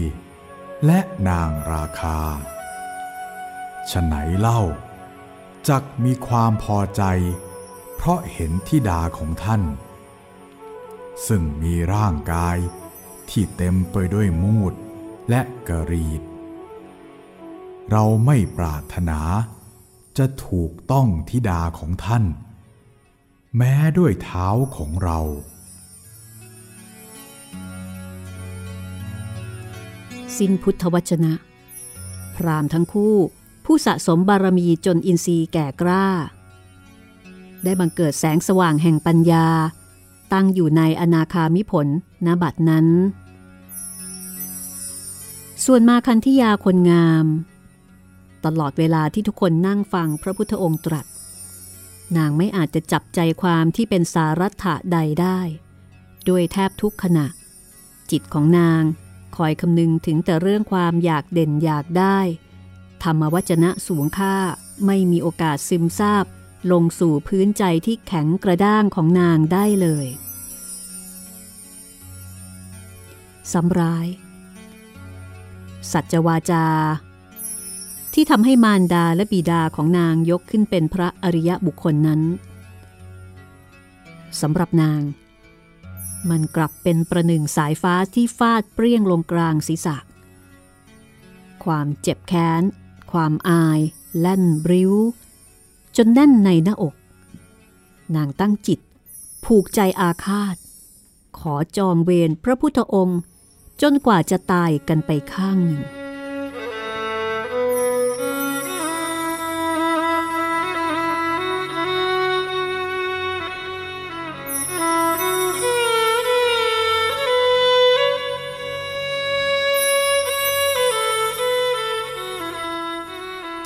[0.85, 2.19] และนางราคา
[3.91, 4.61] ฉไหนเล่า
[5.69, 7.03] จักมีความพอใจ
[7.95, 9.61] เพราะเห็นทิดาของท่าน
[11.27, 12.57] ซึ่งมีร่างกาย
[13.29, 14.73] ที่เต็มไปด้วยมูด
[15.29, 16.21] และกรีด
[17.91, 19.19] เราไม่ปรารถนา
[20.17, 22.23] จะถูกต้องทิดาของท่าน
[23.57, 25.19] แม้ด้วยเท้าของเรา
[30.39, 31.33] สิ้นพุทธวจนะ
[32.35, 33.15] พรามทั้งคู่
[33.65, 36.07] ผู้สะสมบารมีจนอินทรีย์แก่กล้า
[37.63, 39.47] ได้บังเกิดแสงสว่างแห่งปัญญา
[40.33, 41.87] ตั้งอยู่ในอนาคามิผล
[42.25, 42.87] ณบัดนั้น
[45.65, 47.25] ส่วนมาคันธิยาคนงาม
[48.45, 51.05] ตลอดเวลาที่ทุกคนนั่งฟังพระพุทธองค์ตรัส
[52.17, 55.39] นางไม่อาจจะจับใจความที่เป็นสารัตถะใดได้
[56.29, 57.27] ด้วยแทบทุกขณะ
[58.11, 58.83] จิตของนาง
[59.39, 62.19] คอยคำนึงถึงแต่เรื่องความอยากเด่นอยากได้
[63.03, 64.35] ธรรมวจนะสูงค่า
[64.85, 66.25] ไม่มีโอกาสซึมซาบ
[66.71, 70.07] ลงสู่พื้นใจที่แข็งกระด้างของนางได้เลย
[73.53, 74.07] สำร้าย
[75.91, 76.65] สัจวาจา
[78.13, 82.21] ที่ทำให้มารดาและบิดาของนางยกขึ้นเป็นพระอริยบุคคลนั้น
[84.41, 85.01] สำหรับนาง
[86.29, 89.97] มันกลับเป็นประหนึ่งสายฟ้าที่ฟาดเปรี้ยงลงกลางศีรษะ
[91.63, 92.63] ความเจ็บแค้น
[93.11, 93.79] ความอาย
[94.19, 94.93] แล่นริ้ว
[95.97, 96.95] จนแน่นในหน้าอก
[98.15, 98.79] นางตั้งจิต
[99.45, 100.55] ผูกใจอาฆาต
[101.39, 103.21] ขอจองเวรพระพุทธองค์
[103.81, 105.81] จนกว่าจะตายกันไปข้างหนึ่ง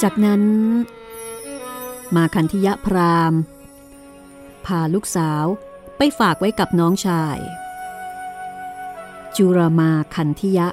[0.04, 0.44] จากนั้น
[2.16, 3.34] มาคันธิยะพราม
[4.66, 5.46] พาลูกสาว
[5.98, 7.38] ไปฝากไว้กับน้องชาย
[9.36, 10.68] จุรมาคันธิยะ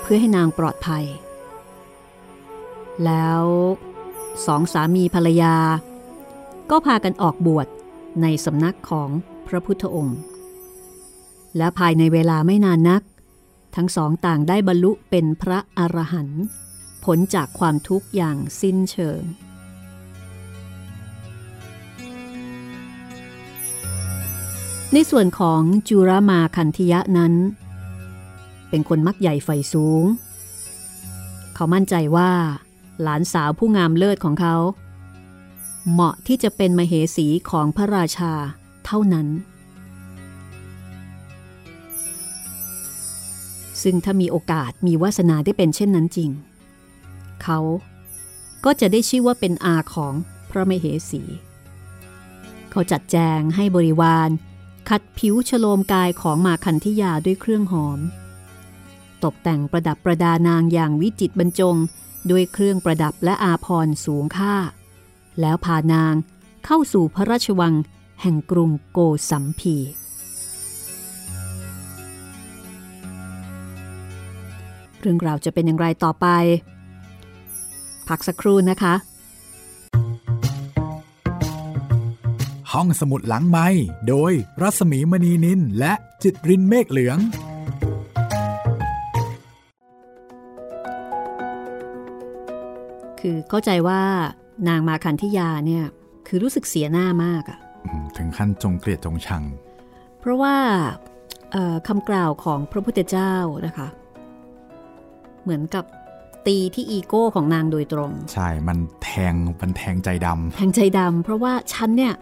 [0.00, 1.04] เพื่อให้นางปลอดภัย
[3.04, 3.42] แล้ว
[4.46, 5.56] สองสามีภรรยา
[6.70, 7.66] ก็พากันออกบวช
[8.22, 9.10] ในสำนักของ
[9.46, 10.18] พระพุทธองค์
[11.56, 13.02] และภายในเวลาไม่นานนัก
[13.76, 16.42] ทั้งสองต่างได้บรรลุเป็นพระอรหันต์
[17.14, 19.20] ผลจากความทุกข์อย่างสิ้นเชิง
[24.92, 27.34] ในส่วนของจุรมาคันธิยะนั้น
[28.70, 30.04] เป็นคนมักใหญ่ไฟสูง
[31.54, 32.30] เขามั่นใจว่า
[33.02, 34.56] หลานสาวผู้งามเลิศของเขา
[35.90, 38.32] เหมาะที่จะเป็นมเหสีของพระราชา
[38.86, 39.28] เท่านั้น
[43.82, 46.32] ซึ่งถ้ามีโอกาสมีวาสนาได้เป็นเช่นนั้นจริง
[47.42, 47.58] เขา
[48.64, 50.14] ก็จะได้ชื่อว่าเป็นอาของ
[50.50, 51.22] พระมเหสี
[52.70, 54.28] เขาจัดแจงให้บริวาร
[54.88, 57.98] ขัดผิวฉโลมกายของมาคันธิยาด้วยเครื่องหอม
[59.24, 61.76] ตกแต่งประดับประดานางอย่างวิจิตบรรจง
[62.30, 64.54] ด้วยเครื่องประดับและอาภรสูงค่า
[65.40, 66.14] แล้วพานาง
[66.64, 67.74] เข้าสู่พระราชวัง
[68.22, 68.98] แห่งกรุงโก
[69.30, 69.76] สัมพี
[75.00, 76.26] เรื่องราวจะเป็นอย่างไรต่อไป
[78.08, 78.94] พักสักครู่นะคะ
[82.72, 83.66] ห้องสมุดหลังไม้
[84.08, 85.92] โดยรัศมีมณีนินและ
[86.22, 87.18] จิตรินเมฆเหลือง
[93.20, 94.02] คือเข้าใจว่า
[94.68, 95.84] นางมาคันธิยาเนี่ย
[96.26, 99.42] คือรู้สึกเสียหน้ามากอะอืมถึงขั้นจงเกลียดจงชัง
[100.20, 100.56] เพราะว่า
[101.52, 103.34] เอ่อคำกล่าวของพระพุทธเจ้า
[103.66, 103.88] นะคะ
[105.42, 105.84] เหมือนกับ
[106.48, 112.14] ตีที่อีโก้ของนางโดยตรง ใช่ มันแทงมันแทงใจดแทงใจดำเพราะว่าฉันเนี่ย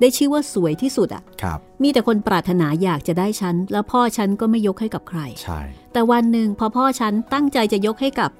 [0.00, 5.60] ได้ชื่อว่าสวยที่สุดอะำครับมีแต่คนปรารถนาอยากจะได้ฉัน แล้วพ่อฉันก็ไม่ยกให้กับใคร ใช่
[5.92, 8.30] แต่วันหนึ่งพอพ่อฉันตั้งใจจะยกให้กับ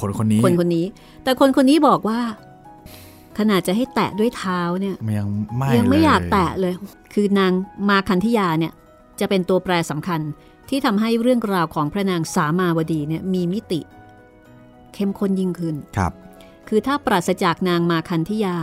[0.00, 0.86] คนคนนี้ คนคนนี้
[1.24, 2.20] แต่คนคนนี้บอกว่า
[3.38, 6.74] ขนาดจะให้แตะด้วยเท้าเนี่ยมันยังไม่ยังไม่เลอยากแตะเลย
[7.14, 7.52] คือนาง
[7.88, 8.72] มาคันธิยาเนี่ย
[9.20, 10.20] จะเป็นตัวแปรสำคัญ
[10.68, 13.80] ที่ทำให้เรื่องราวของพระนางสามาวดีเนี่ยมีมิติ
[14.94, 16.12] เข้มข้นยิ่งขึ้นครับ
[16.68, 18.56] คือถ้าปราศจากนางมาคันธิยา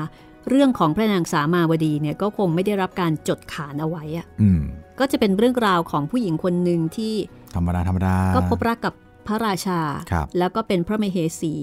[0.49, 4.61] เรื่องของพระนางสามาวดีเนี่ยก็คงไม่ได้รับการจดขานเอาไว้อะอืม
[4.99, 7.13] ก็จะเป็นเรื่องราวของผู้หญิงคนหนึ่งที่
[7.55, 8.93] ธรรมดาธรรมดาก็พบรักกับ
[9.27, 9.79] พระราชา
[10.11, 11.53] ครับแล้วก็เป็นพระมเหสี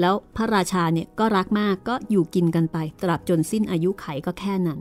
[0.00, 4.80] แล้วพระราชาเนี่ยก็รักมากก็อยู่กินกันไป ตราบจนสิ้นอายุไขก็แค่นั้น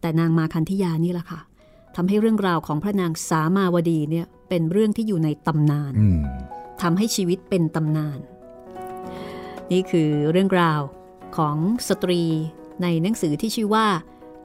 [0.00, 1.40] แต่นางมาคันธิยานี่แหละค่ะ
[1.96, 6.20] ทำให้เรื่องราวของพระนางสามาวดีเนี่ยเป็นเรื่องที่อยู่ในตำนานอืม
[6.82, 8.20] ทำให้ชีวิตเป็นตำนาน
[9.72, 10.80] นี่คือเรื่องราว
[11.36, 11.56] ของ
[11.88, 12.22] สตรี
[12.82, 13.86] ในหนังสือที่ชื่อว่า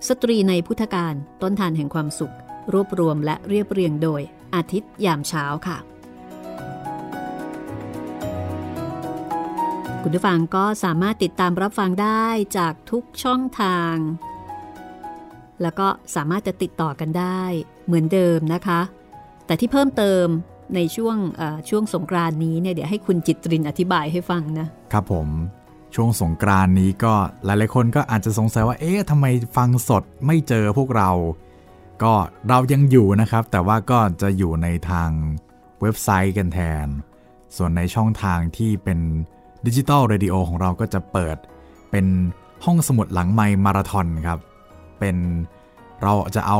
[0.07, 2.35] สตรีในพุทธการต้นทานแห่งความสุข
[2.73, 4.21] รวบรวมและเรียบเรียงโดย
[4.55, 5.77] อาทิตย์ยามเช้าค่ะ
[10.01, 12.25] คุณผู้ฟังก็สามารถติดตามรับฟังได้
[12.57, 13.95] จากทุกช่องทาง
[15.61, 17.43] แล้วก็สามารถจะติดต่อกันได้
[17.85, 18.81] เหมือนเดิมนะคะ
[19.45, 20.27] แต่ที่เพิ่มเติม
[20.75, 21.17] ในช่วง
[21.69, 25.27] ช่วงสงกรานนี้เนี่ยเดี๋ยวให้คุณจิตรินอธิบายให้ฟังนะครับผม
[25.95, 27.13] ช่วงสงกรานนี้ก็
[27.45, 29.25] หลายๆคนก็อาจจะสงสัยว่าเอ๊ะทำไม
[29.57, 31.11] ฟังสดไม่เจอพวกเรา
[32.03, 32.13] ก็
[32.49, 35.09] เรายังอยู่นะครับ แต่ว่าก็จะอยู่ในทาง
[35.81, 36.87] เว็บไซต์กันแทน
[37.57, 38.99] ส่วนในช่องทางที่เป็น
[39.65, 41.37] digital radio ของเราก็จะเปิด
[41.91, 42.05] เป็น
[42.65, 44.39] ห้องสมุดหลังไมค์มาราธอนครับ
[44.99, 45.15] เป็น
[46.01, 46.59] เราจะเอา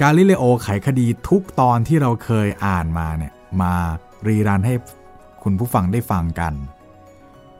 [0.00, 3.32] กาลิเลโอไขคดีทุกตอนที่เราเคยอ่านมาเนี่ย
[3.62, 3.74] มา
[4.26, 4.74] rerun ให้
[5.42, 6.54] คุณผู้ฟังได้ฟังกัน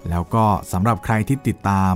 [0.09, 1.95] แล้วก็สำหรับใครที่ติดตาม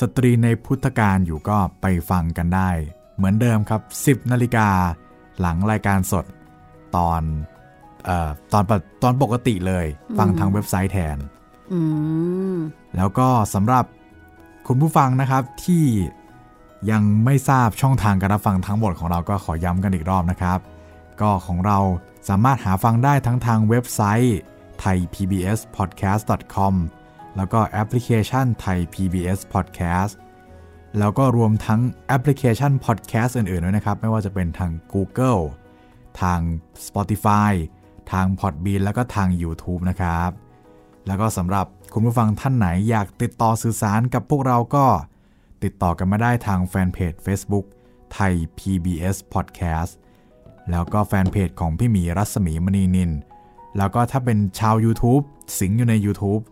[0.00, 2.70] สตรีในพุทธการอยู่ก็ไปฟังกันได้
[3.16, 4.68] เหมือนเดิมครับ 10นาฬิกา
[5.40, 6.24] หลังรายการสด
[6.96, 7.22] ตอน
[8.04, 9.86] เอ่อตอนปกตอนปกติเลย
[10.18, 11.16] ฟังทางเว็บไซต์แทน
[11.72, 11.80] อื
[12.54, 12.56] ม
[12.96, 13.84] แล้วก็สำหรับ
[14.66, 15.84] คุณผู้ฟังนะครับที่
[16.90, 20.58] ยังไม่ทราบช่องทางการรับฟังทั้งหมดของเราก็ขอย้ำกันอีกรอบนะครับ
[21.20, 21.78] ก็ของเรา
[22.28, 24.38] สามารถหาฟังได้ทั้งทางเว็บไซต์
[24.82, 26.74] thaipbspodcast.com
[27.36, 30.12] แล้วก็แอปพลิเคชัน Thai PBS Podcast
[30.98, 35.42] แล้วก็รวมทั้งแอปพลิเคชัน Podcast อื่นๆด้วยนะครับ ไม่ว่าจะเป็นทาง Google
[36.20, 36.40] ทาง
[36.86, 37.52] Spotify
[38.12, 40.30] ทาง Podbean แล้วก็ทาง YouTube นะครับ
[41.06, 44.86] แล้วก็สำหรับคุณผู้ฟังท่านไหนอยากติดต่อสื่อสารกับพวกเราก็
[45.64, 47.66] ติดต่อกันมาได้ทางแฟนเพจ Facebook
[48.12, 49.92] ไทย PBS Podcast
[50.70, 53.10] แล้วก็แฟนเพจของพี่หมีรัศมีมณีนิน
[53.76, 55.24] แล้วก็ถ้าเป็นชาว YouTube
[55.58, 56.42] สิงอยู่ใน YouTube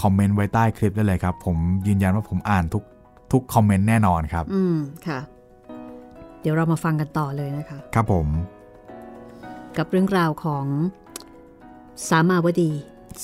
[0.00, 2.84] คอมเมนต์ไว้ใต้คลิปได้เลยครับ ผมยืนยันว่าผมอ่านทุก
[3.32, 4.76] ทุกคอมเมนต์แน่นอนครับ อืม
[5.06, 5.18] ค่ะ
[6.40, 8.26] เดี๋ยวเรามาฟังกันต่อเลยนะคะ ครับผม
[9.76, 10.66] กับเรื่องราวของ
[12.08, 12.72] สามาวดี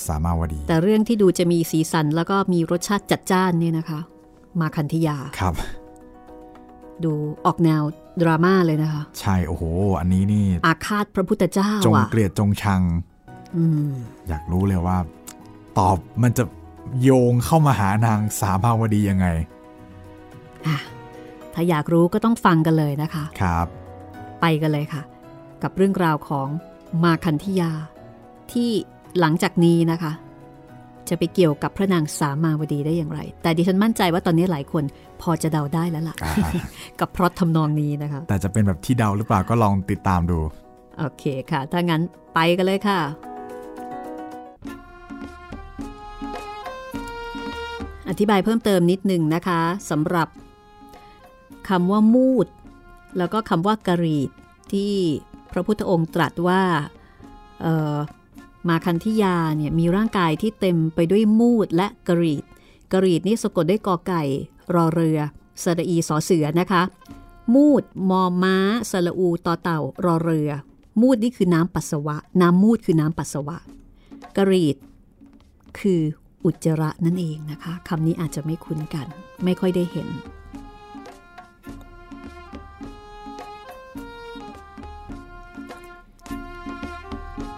[0.06, 4.00] สามาวดี แต่เรื่องที่ดูจะมีสีสันแล้วก็มีรสชาติจัดจ้านเนี่ยนะคะ
[4.60, 5.54] มาคันธิยาครับ
[7.04, 7.12] ดู
[7.46, 7.82] ออกแนว
[8.22, 9.64] ดราม่าเลยนะคะ ใช่โอ้โห
[10.00, 12.82] อันนี้นี่ อาฆาตพระพุทธเจ้าจงอะเกลียดจงชัง
[13.56, 13.90] อืม
[14.28, 14.98] อยากรู้เลยว่า
[15.78, 16.44] ตอบมันจะ
[17.02, 19.26] โยงเข้ามาหานางสามาวดียังไง
[20.66, 20.78] อะ
[21.54, 23.66] ถ้าอยากรู้ก็ต้องฟังกันเลยนะคะครับ
[24.40, 25.02] ไปกันเลยค่ะ
[25.62, 26.48] กับเรื่องราวของ
[27.04, 27.70] มาคันธิยา
[28.52, 28.70] ที่
[29.20, 30.12] หลังจากนี้นะคะ
[31.12, 34.84] จะไปเกี่ยวกับพระนางสามาวดีได้อย่างไร แต่ดิฉันมั่นใจว่าตอนนี้หลายคน
[35.22, 36.32] พอจะเดาได้แล้วล่ะอ่า
[37.00, 40.38] กับพล็อตทำนองนี้นะคะ แต่จะเป็นแบบที่เดาหรือเปล่าก็ลองติดตามดู
[40.98, 42.02] โอเคค่ะ ถ้างั้น
[42.34, 43.00] ไปกันเลยค่ะ
[48.08, 50.28] อธิบายเพิ่มเติมนิดหนึ่งนะคะสำหรับ
[51.68, 52.46] คำว่ามูด
[53.18, 54.30] แล้วก็คำว่ากรีด
[54.72, 54.92] ที่
[55.52, 56.62] พระพุทธองค์ตรัสว่า
[58.68, 62.44] มาคันธิยาเนี่ยมีร่างกายที่เต็มไปด้วยมูดและกรีด
[62.92, 64.22] กรีดนี่สะกดด้วยกอไก่
[64.74, 65.18] รอเรือ
[65.62, 66.82] สระอีสอเสือนะคะ
[67.54, 68.56] มูดมอม้า
[68.90, 70.50] สระอูต่อเต่ารอเรือ
[71.00, 73.56] มูดนี่คือน้ำปัสสาวะ น้ำมูดคือน้ำปัสสาวะ
[74.36, 74.76] กรีด
[75.78, 76.00] คือ
[76.44, 79.06] อุจจาระนั่นเองนะคะคำนี้อาจจะไม่คุ้นกัน
[79.44, 80.08] ไม่ค่อยได้เห็น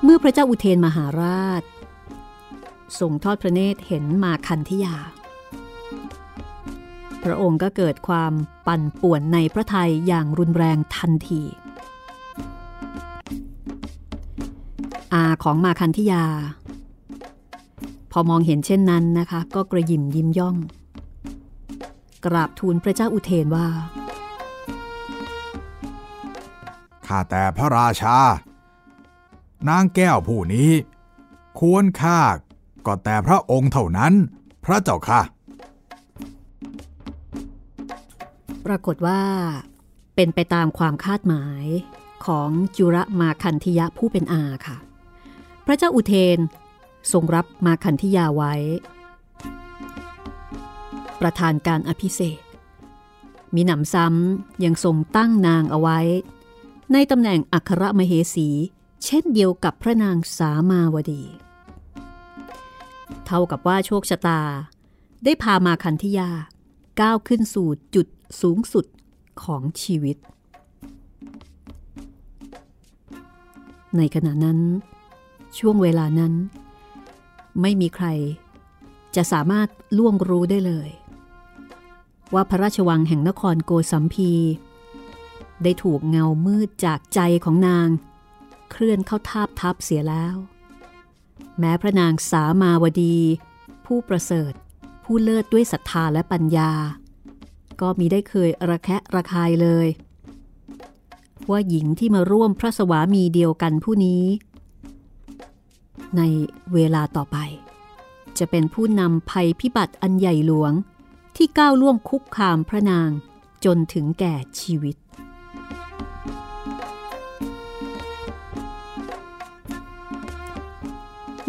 [0.06, 1.62] เมื่อพระเจ้าอุเทนมหาราช
[3.00, 4.96] ส่งทอดพระเนตรเห็นมาคันธิยา
[7.24, 8.32] พระองค์ก็เกิดความ
[8.66, 11.42] ปั่นป่วนในพระทัยอย่างรุนแรงทันที
[15.12, 16.24] อาของมาคันธิยา
[18.12, 20.56] พอมองเห็นเช่นนั้นนะคะ ก็กระยิมยิ้มย่อง
[22.24, 23.66] กราบทูลพระเจ้าอุเทนว่า
[27.06, 28.16] ข้าแต่พระราชา
[29.68, 30.70] นางแก้วผู้นี้
[31.58, 32.20] ควรค่า
[32.86, 34.12] ก็แต่พระองค์เท่านั้น
[34.64, 35.20] พระเจ้าค่ะ
[38.66, 39.22] ปรากฏว่า
[40.14, 41.64] เป็นไปตามความคาดหมาย
[42.26, 44.76] ของจุระมาคันธิยะผู้เป็นอาค่ะ
[45.66, 46.38] พระเจ้าอุเทน
[47.12, 48.54] ทรงรับมาคันธิยาไว้
[51.20, 52.40] ประธานการอภิเษก
[53.54, 55.98] มีหนำซ้ำยังทรงตั้งนางเอาไว้
[56.92, 58.48] ในตำแหน่งอัครมเหสี
[59.04, 61.22] เช่นเดียวกับพระนางสามาวดี
[63.24, 64.40] เท่ากับว่าโชคชะตา
[65.24, 66.30] ได้พามาคันธยา
[67.00, 68.06] ก้าวขึ้นสู่จุด
[68.40, 68.86] สูงสุด
[69.42, 70.16] ของชีวิต
[73.96, 74.58] ในขณะนั้น
[75.58, 76.32] ช่วงเวลานั้น
[77.60, 78.06] ไม่มีใคร
[79.16, 80.90] จะสามารถล่วงรู้ได้เลย
[82.34, 84.32] ว่าพระราชวังแห่งนครโกสัมพี
[85.62, 87.88] ได้ถูกเงามืดจากใจของนาง
[88.76, 90.36] เคลื่อนเข้าทาบทับเสียแล้ว
[91.58, 93.16] แม้พระนางสามาวดี
[93.86, 94.52] ผู้ประเสริฐ
[95.04, 96.72] ผู้เลิศด้วยศรัทธาและปัญญา
[97.80, 99.86] ก็มีได้เคยระแคะระคายเลย
[101.50, 104.24] ว่าหญิงที่มาร่วมพระสวามีเดียวกันผู้นี้
[106.16, 106.22] ใน
[106.74, 107.36] เวลาต่อไป
[108.38, 110.72] จะเป็นผู้นำภัยพิบัติอันใหญ่หลวง
[111.36, 113.10] ที่ก้าวล่วงคุกคามพระนาง
[113.64, 114.96] จนถึงแก่ชีวิต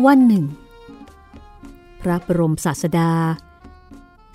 [0.03, 0.45] วันหนึ่ง
[2.01, 3.11] พระบรมศาสดา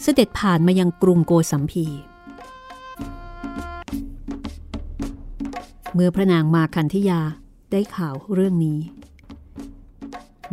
[0.02, 1.86] เสด็จผ่านมายังกรุงโกสัมพี
[5.92, 7.20] เมื่อพระนางมาคันธยา
[7.70, 8.78] ได้ข่าวเรื่องนี้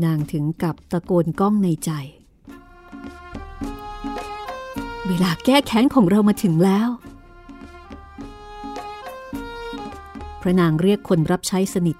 [0.05, 1.91] นางถึงกับตะโกนก้องในใจ
[5.07, 6.89] เวลาแก้แค้นของเรามาถึงแล้ว
[10.41, 11.97] พระนางเรียกคนรับใช้สนิท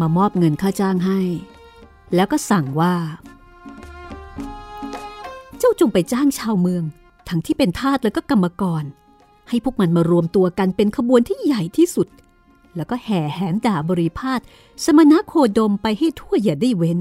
[0.00, 1.20] มามอบเงินค่าจ้างให้
[2.14, 2.94] แล้วก็สั่งว่า
[5.58, 6.82] เจ้าจงไปจ้างชาวเมือง
[7.28, 8.84] ทั้งที่เป็นทาสแล้วก็กรรมกร
[9.48, 12.08] ให้พวกมันมารวมตัวกันเป็นขบวนที่ใหญ่ที่สุด
[12.76, 14.40] แล้วก็แห่แหนด่าบริพาท
[14.84, 16.98] สมณะโคดมไปให้ทั่วอย่าได้เว้น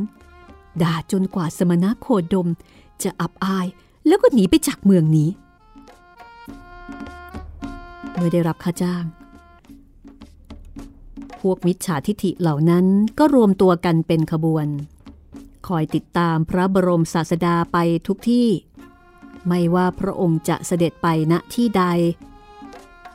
[0.84, 2.48] ด่าจนกว่าสมณะโคดม
[3.04, 3.68] จะอับอาย
[4.08, 5.30] แล้วก็หนีไปจากเมืองนี้
[8.16, 9.06] เมื่อได้รับค่าจ้าง
[11.40, 12.86] พวกมิจฉาทิฐิเหล่านั้น
[13.20, 14.68] ก็รวมตัวกันเป็นขบวน
[15.68, 18.50] คอยติดตามพระบรมศาสดาไปทุกที่
[19.48, 21.84] ไม่ว่าพระองค์จะเสด็จไปณที่ใด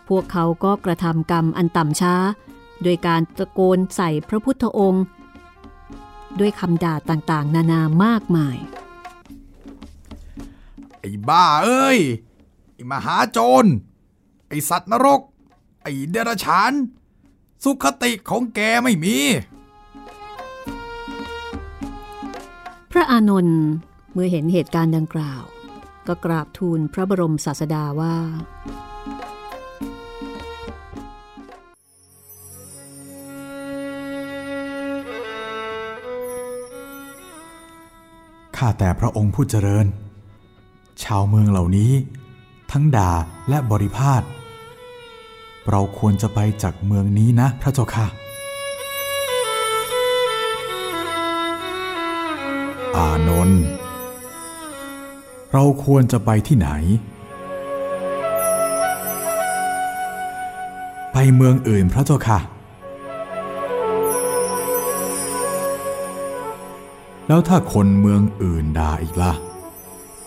[0.08, 2.14] พวกเขาก็กระทำกรรมอันต่ำช้า
[2.82, 5.04] โดยการตะโกนใส่พระพุทธองค์
[6.38, 8.56] ด้วยคำด่าต่างๆ นานามากมาย
[11.00, 11.98] ไอ้บ้าเอ้ย
[12.74, 13.64] ไอ้มหาโจร
[14.48, 15.20] ไอ้สัตว์นรก
[15.82, 16.72] ไอ้เดรัจฉาน
[17.64, 19.16] สุขติของแกไม่มี
[22.96, 23.62] ระอานนท์
[24.12, 25.42] เมื่อเห็นเหตุการณ์ดังกล่าว
[26.06, 28.16] ก็กราบทูลพระบรมศาสดาว่า
[38.56, 39.86] ข้าแต่พระองค์ผู้เจริญ
[41.02, 41.92] ชาวเมืองเหล่านี้
[42.72, 43.12] ทั้งด่า
[43.48, 44.22] และบริพาท
[45.70, 48.06] เราควรจะไปจากเมืองนี้นะพระเจ้าค่ะ
[52.96, 53.62] อานนท์
[55.52, 56.68] เราควรจะไปที่ไหน
[61.12, 62.38] ไปเมืองอื่นพระเจ้าค่ะ
[67.28, 69.32] แล้วถ้าคนเมืองอื่นด่าอีกละ่ะ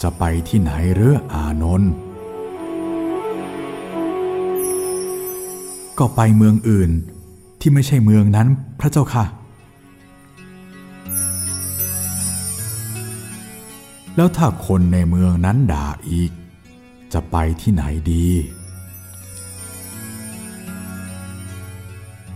[0.01, 1.91] จะไปที่ไหนเรืออานนท์
[5.99, 6.91] ก็ไปเมืองอื่น
[7.59, 8.47] ที่ไม่ใช่เมืองนั้น
[8.79, 9.25] พระเจ้าค่ะ
[14.19, 16.31] แล้วถ้าคนในเมืองนั้นด่าอีก
[17.13, 18.27] จะไปที่ไหนดี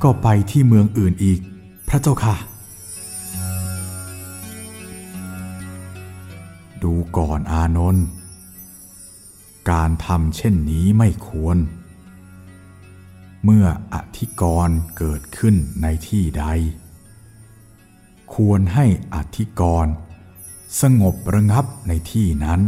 [0.04, 1.40] ก็ไปที่เมืองอื่นอีก
[1.88, 2.36] พระเจ้าค่ะ
[6.84, 8.06] ดูก่อนอานนท์
[9.72, 11.58] การทำเช่นนี้ไม่ควร
[13.44, 16.46] เมื่ออธิกรณ์เกิดขึ้นในที่ใด
[18.36, 19.94] ควรให้อธิกรณ์
[20.82, 22.62] สงบระงับในที่นั้น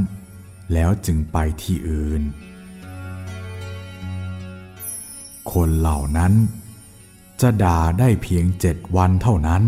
[0.74, 2.24] แล้วจึงไปที่อื่น
[5.52, 6.34] คนเหล่านั้น
[7.42, 9.64] จะด่าได้เพียงเจ็ดวันเท่านั้น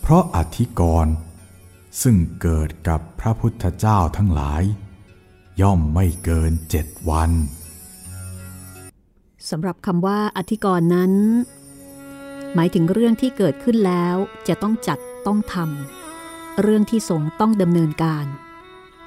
[0.00, 1.14] เพราะอธิกรณ์
[2.02, 4.62] ซึ่งเกิดกับพระพุทธเจ้าทั้งหลาย
[5.60, 7.30] ย่อมไม่เกินเจ็ดวัน
[9.50, 11.12] สำหรับคำว่าอธิกรณ์นั้น
[12.54, 14.16] หมายถึงเรื่องที่เกิดขึ้นแล้ว
[14.48, 18.26] จะต้องจัด ต้องทำเรื่องที่สงต้องดำเนินการ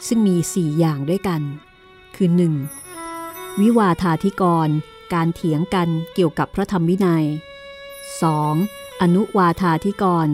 [0.07, 1.41] ซึ่งมีสี่อย่างด้วยกัน
[2.15, 2.29] คือ
[2.95, 3.61] 1.
[3.61, 4.69] วิวาทาธิกร
[5.13, 7.25] การเถียงกันเกี่ยวกับพระธรรมวินัย
[8.33, 9.01] 2.
[9.01, 10.27] อนุวาธาธิกร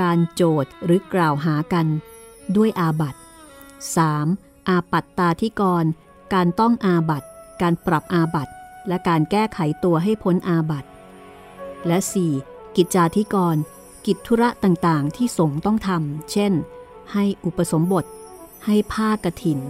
[0.00, 1.86] การโจทย์หรือกล่าวหากัน
[2.56, 3.14] ด้วยอาบัต
[3.96, 4.68] 3.
[4.68, 5.84] อาปัตตาธิกร
[6.34, 7.24] การต้องอาบัต
[7.62, 8.48] การปรับอาบัต
[8.88, 10.84] และการแก้ไขตัวให้พ้นอาบัต
[11.86, 11.98] และ
[12.38, 12.76] 4.
[12.76, 13.56] กิจจาธิกร
[14.06, 16.52] กิจธุระต่างๆ ที่สงต้องทำ เช่น
[17.12, 18.04] ให้อุปสมบท
[18.64, 19.60] ให้ผ้ากระถิน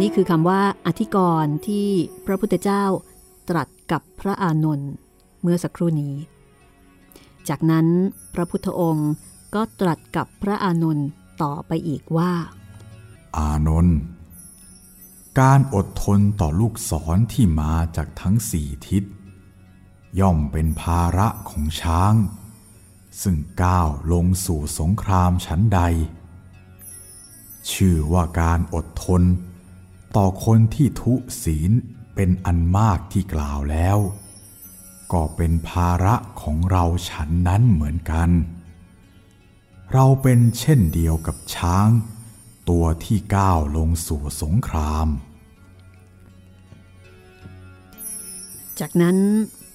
[0.00, 1.88] นี่คือคำว่าอธิกรณ์ที่
[2.26, 2.84] พระพุทธเจ้า
[3.48, 4.90] ตรัสกับพระอานนท์
[5.42, 6.14] เมื่อสักครู่นี้
[7.48, 7.86] จากนั้น
[8.34, 9.10] พระพุทธองค์
[9.54, 11.08] ก็ตรัสกับพระอานนท์
[11.42, 12.32] ต่อไปอีกว่า
[13.36, 13.98] อานนท์
[15.40, 19.04] การอดทนต่อลูกศรที่มาจากทั้งสี่ทิศ
[20.20, 22.14] ย่อมเป็นภาระของช้าง
[23.22, 25.80] ซึ่งก้าวลงสู่สงครามชั้นใด
[27.70, 29.22] ชื่อว่าการอดทน
[30.16, 31.70] ต่อคนที่ทุศีล
[32.14, 33.98] เป็นอันมากที่กล่าวแล้ว
[35.12, 38.30] ก็เป็นภาระของเราฉันนั้นเหมือนกัน
[39.92, 41.88] เราเป็นเช่นเดียวกับช้าง
[42.68, 45.08] ตัวที่ก้าวลงสู่สงคราม
[48.80, 49.16] จากนั้น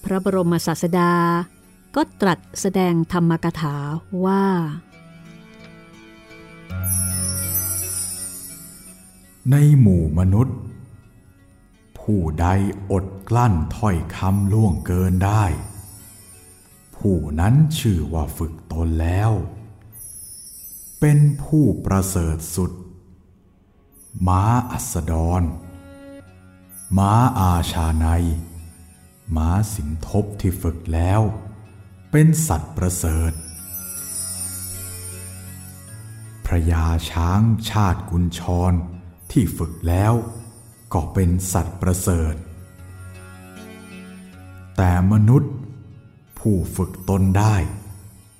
[0.03, 1.13] พระบรมศาสดา
[1.95, 3.75] ก็ตรัสแสดงธรรมกถา
[4.25, 4.43] ว่า
[9.51, 10.57] ในหมู่มนุษย์
[11.99, 12.47] ผู้ใด
[12.91, 15.43] อดกลั้นถ้อยคำล่วงเกินได้
[16.95, 19.31] ผู้นั้นชื่อว่าฝึกตนแล้ว
[20.99, 22.71] เป็นผู้ประเสริฐสุด
[24.27, 25.43] ม้าอัสดร
[26.97, 28.07] ม้าอาชาใน
[29.35, 31.21] ม้าสินทบที่ฝึกแล้ว
[32.11, 33.31] เป็นสัตว์ประเสริฐ
[36.45, 38.73] พระยาช้างชาติกุญชร
[39.31, 40.13] ที่ฝึกแล้ว
[40.93, 42.35] ก็เป็นสัตว์ประเสริฐ
[44.77, 45.53] แต่มนุษย์
[46.39, 47.55] ผู้ฝึกตนได้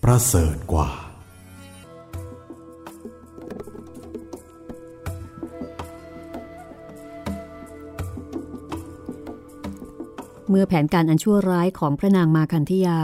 [0.04, 0.90] ประเสริฐกว่า
[10.50, 13.00] เมื่อแผนการอันชั่วร้ายของพระนางมาคันธยา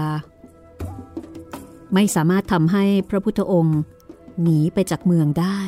[1.94, 3.80] ไม่สามารถทำให้พระพุทธองค์
[4.42, 5.60] หนีไปจากเมืองได้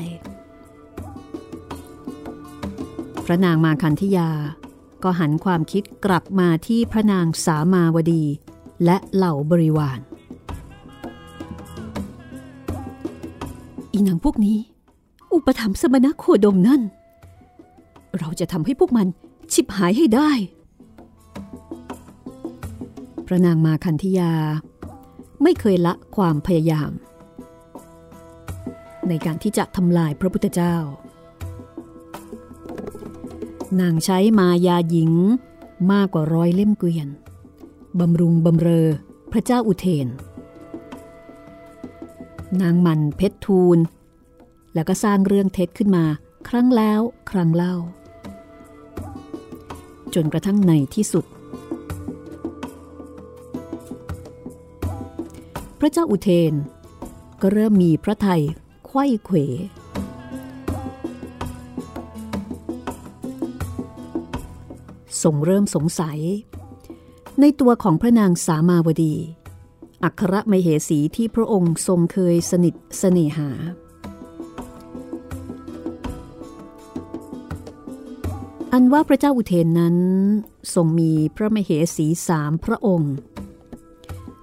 [3.26, 4.30] พระนางมาคันธยา
[5.04, 8.24] ก็หันความคิดกลับมาที่พระนางสามาวดี
[8.86, 10.00] และเหล่าบริวาร
[13.94, 14.58] อีนางพวกนี้
[15.34, 16.82] อุปถัมภ์สมณโคดมนั่น
[18.18, 19.08] เราจะทำให้พวกมัน
[19.54, 20.32] ชิบหายให้ได้
[23.28, 24.34] พระนางมาคันธยา
[25.44, 26.92] ไม่เคยละความพยายาม
[29.08, 30.76] ในการที่จะทำลายพระพุทธเจ้า
[33.80, 35.12] นางใช้มายาหญิง
[35.92, 37.08] มากกว่าร้อยเล่มเกวียน
[38.00, 38.88] บำรุงบำเรอ
[39.32, 40.08] พระเจ้าอุเทน
[42.62, 43.80] นางมันเพชรทูล
[44.74, 46.06] แล้วก็สร้างเรื่องเท็จขึ้นมา
[46.50, 47.02] ครั้งแล้ว
[47.32, 47.76] ครั้งเล่า
[50.16, 51.26] จนกระทั่งในที่สุด
[55.80, 56.54] พระเจ้าอุเทน
[57.42, 58.42] ก็เริ่มมีพระไทย
[58.88, 59.38] ไข้เขว
[65.24, 66.20] ทรงเริ่มสงสัย
[67.40, 69.16] ในตัวของพระนางสามาวดี
[70.04, 73.50] อัครมเหสีที่พระองค์ทรงเคยสนิทเสน่หา
[78.74, 79.98] อันว่าพระเจ้าอุเทนนั้น
[80.76, 83.14] ทรงมีพระมเหสีสามพระองค์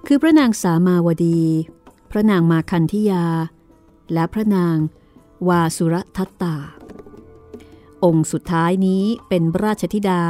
[0.07, 1.41] คือพระนางสามาวดี
[2.11, 3.25] พระนางมาคันธิยา
[4.13, 4.77] และพระนาง
[5.47, 6.55] วาสุรทัตตา
[8.03, 10.23] องค์สุดท้ายนี้เป็นราชธิดา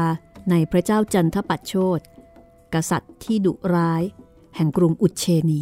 [0.49, 1.99] ในพระเจ้าจันทปัตโชต
[2.73, 4.03] กษัตริย์ที่ดุร้าย
[4.55, 5.61] แห่งกรุงอุเชนี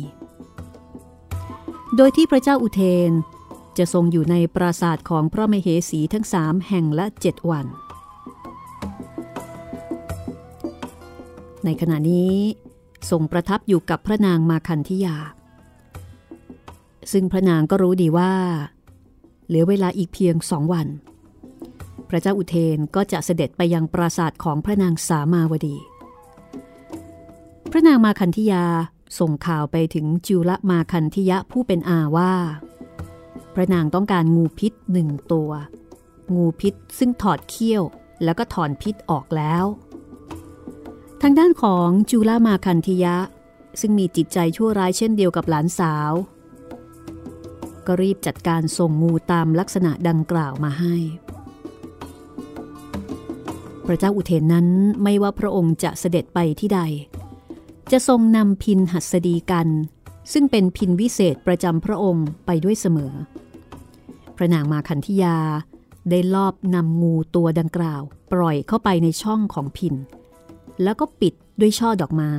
[1.95, 3.11] โดยที่พระเจ้าอุเทน
[3.77, 7.65] จะทรงอยู่ในปราสาทของพระมเหสีทั้งสามแห่งละเจ็ดวัน
[11.65, 12.35] ในขณะนี้
[13.09, 15.15] ทรงประทับอยู่กับพระนางมาคันธิยา
[17.11, 18.33] ซึ่งพระนางก็รู้ดีว่า
[19.47, 20.87] เหลือเวลาอีกเพียงสองวัน
[22.09, 25.77] พระเจ้าอุเทนก็จะเสด็จไปยังปราสาทของพระนางสามาวดี
[27.71, 28.65] พระนางมาคันธิยา
[29.19, 32.33] ส่งข่าวไปถึงจุลมาคันธิยะผู้เป็นอาว่า
[33.53, 35.51] พระนางต้องการงูพิษหนึ่งตัว
[36.35, 37.83] งูพิษซึ่งถอดเขี้ยว
[38.23, 39.63] แล้วก็ถอนพิษออกแล้ว
[41.25, 43.17] ทางด้านของจุลมาคันธิยะ
[43.79, 46.11] ซึ่งมีจิตใจชั่วร้ายเช่นเดียวกับหลานสาว
[47.87, 50.95] ก็รีบจัดการส่งงูตามลักษณะดังกล่าวมาให้
[53.85, 54.67] พระเจ้าอุเทนนั้น
[55.03, 56.81] ไม่ว่าพระองค์จะเสด็จไปที่ใด
[57.91, 59.67] จะทรงนำพินหัสดีกัน
[60.33, 63.13] ซึ่งเป็นพินวิเศษประจำพระองค์ไปด้วยเสมอ
[64.37, 65.37] พระนางมาคันธิยา
[66.09, 68.01] ได้ลอบนำงูตัวดังกล่าว
[68.31, 69.95] ปล่อยเข้าไปในช่องของพิน
[70.83, 72.33] แล้วก็ปิดด้วยช่อดอกไม้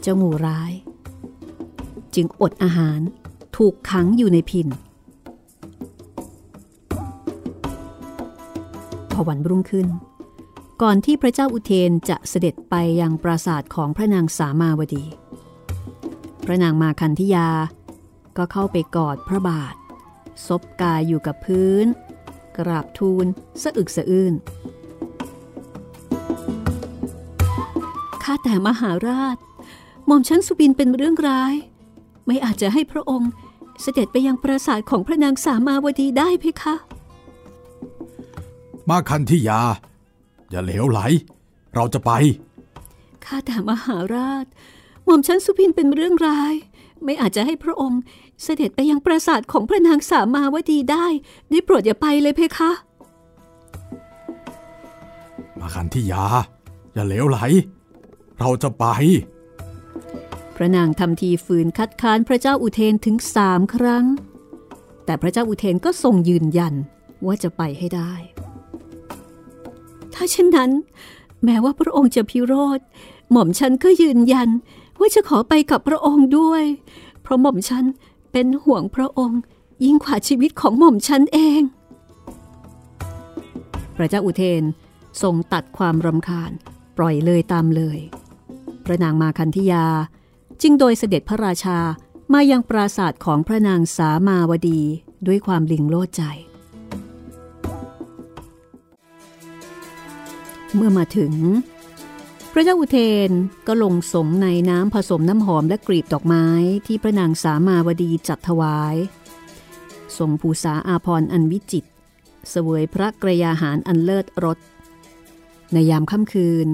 [0.00, 0.72] เจ้างูร้าย
[2.14, 3.00] จึงอดอาหาร
[3.56, 4.68] ถูกขังอยู่ในพิน
[9.12, 9.86] พอวันรุ่งขึ้น
[10.82, 15.04] ก่อนที่พระเจ้าอุเทนจะเสด็จไปยังปราสาทของพระนางสามาวดี
[16.44, 17.48] พระนางมาคันธยา
[18.36, 19.74] ก็เข้าไปกอดพระบาท
[20.46, 21.86] ซบกายอยู่กับพื้น
[22.58, 23.26] กราบทูล
[23.62, 24.34] สะอึกสะอื้น
[28.22, 29.36] ข้าแต่มหาราช
[30.06, 31.54] หม่อมชั้นสุบินเป็นเรื่องร้าย
[32.26, 33.30] ไม่อาจจะให้พระองค์
[33.82, 36.74] เสด็จไปยังปราสาทของพระนางสามาวดีได้เพคะ
[38.88, 39.60] มาคันธิยา
[40.50, 41.00] อย่าเหลวไหล
[41.74, 42.10] เราจะไป
[43.24, 44.46] ข้าแต่มหาราช
[45.04, 46.54] หม่อมชั้นสุบินเป็นเรื่องร้าย
[47.04, 48.00] ไม่อาจจะให้พระองค์
[48.42, 51.06] เสด็จไปยังปราสาทของพระนางสามาวดีได้
[51.50, 52.70] ได้โปรดอย่าไปเลยเพคะ
[55.58, 56.24] มาคันธิยา
[56.94, 57.38] อย่าเหลวไหล
[58.38, 58.84] เราจะไป
[60.56, 64.04] พระนางทำทีฝืนคัดค้านพระเจ้าอุเทนถึงสามครั้ง
[65.04, 66.74] แต่พระเจ้าอุเทนก็ทรงยืนยัน
[67.26, 68.12] ว่าจะไปให้ได้
[70.14, 70.70] ถ้าเช่นนั้น
[71.44, 72.80] แม้ว่าพระองค์จะพิโรธ
[73.30, 74.48] หม่อมฉันก็ยืนยัน
[74.98, 76.64] ว่าจะขอไปกับพระองค์ด้วย
[77.22, 77.84] เพราะหม่อมฉัน
[78.38, 79.40] เป็นห่วงพระองค์
[79.84, 81.62] ยิ่งกว่าชีวิตของหม่อมฉันเอง
[83.96, 84.62] พระเจ้าอุเทน
[85.22, 86.52] ทรงตัดความรำคาญ
[86.96, 87.98] ปล่อยเลยตามเลย
[88.84, 89.86] พระนางมาคันธยา
[90.62, 91.78] จึงโดยเสด็จพระราชา
[92.32, 94.80] มายังปราสาทของพระนางสามาวดี
[95.26, 96.22] ด้วยความลิงโลดใจ
[100.74, 101.32] เมื่อมาถึง
[102.56, 102.98] ระเจ้าอุเท
[103.28, 103.30] น
[103.66, 106.46] ก็ลงสมในน้ำผสมน้ำหอมและกลีบดอกไม้
[106.86, 108.96] ที่พระนางสามาวดีจัดถวาย
[110.18, 111.84] ทรงภูษาอาพรอันวิจิต
[112.50, 114.58] เสวยพระกรยาหารอันเลิศรส
[115.72, 116.68] ในยามค่ำคืน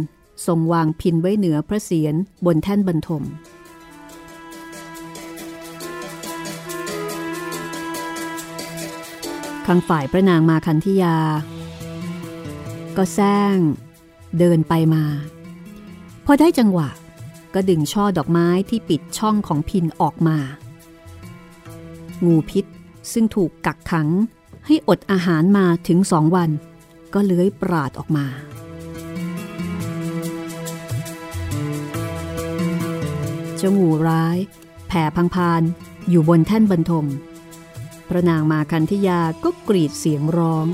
[0.47, 2.15] ทรงวางพินไว้เหนือพระเศียร
[2.47, 3.23] บนแท่นบรรทม
[9.67, 11.17] ข้างฝ่ายพระนางมาคันธิยา
[12.97, 13.19] ก็แซ
[13.55, 13.57] ง
[14.39, 15.05] เดินไปมา
[16.33, 16.89] อได้จังหวะ
[17.55, 20.39] ก็ดึงช่อดอกไม้ที่ปิดช่องของพินออกมา
[22.25, 22.65] งูพิษ
[23.13, 24.09] ซึ่งถูกกักขัง
[24.67, 26.51] ให้อดอาหารมาถึงสองวัน
[27.15, 28.27] ก็เลื้อยปราดออกมา
[33.57, 34.39] เจ้างูร้าย
[34.89, 35.63] แผ่พังพาน
[36.09, 37.07] อยู่บนแท่นบรรทม
[38.09, 40.67] พระนางมาคันธิยาก็กรีดเสียงร้อง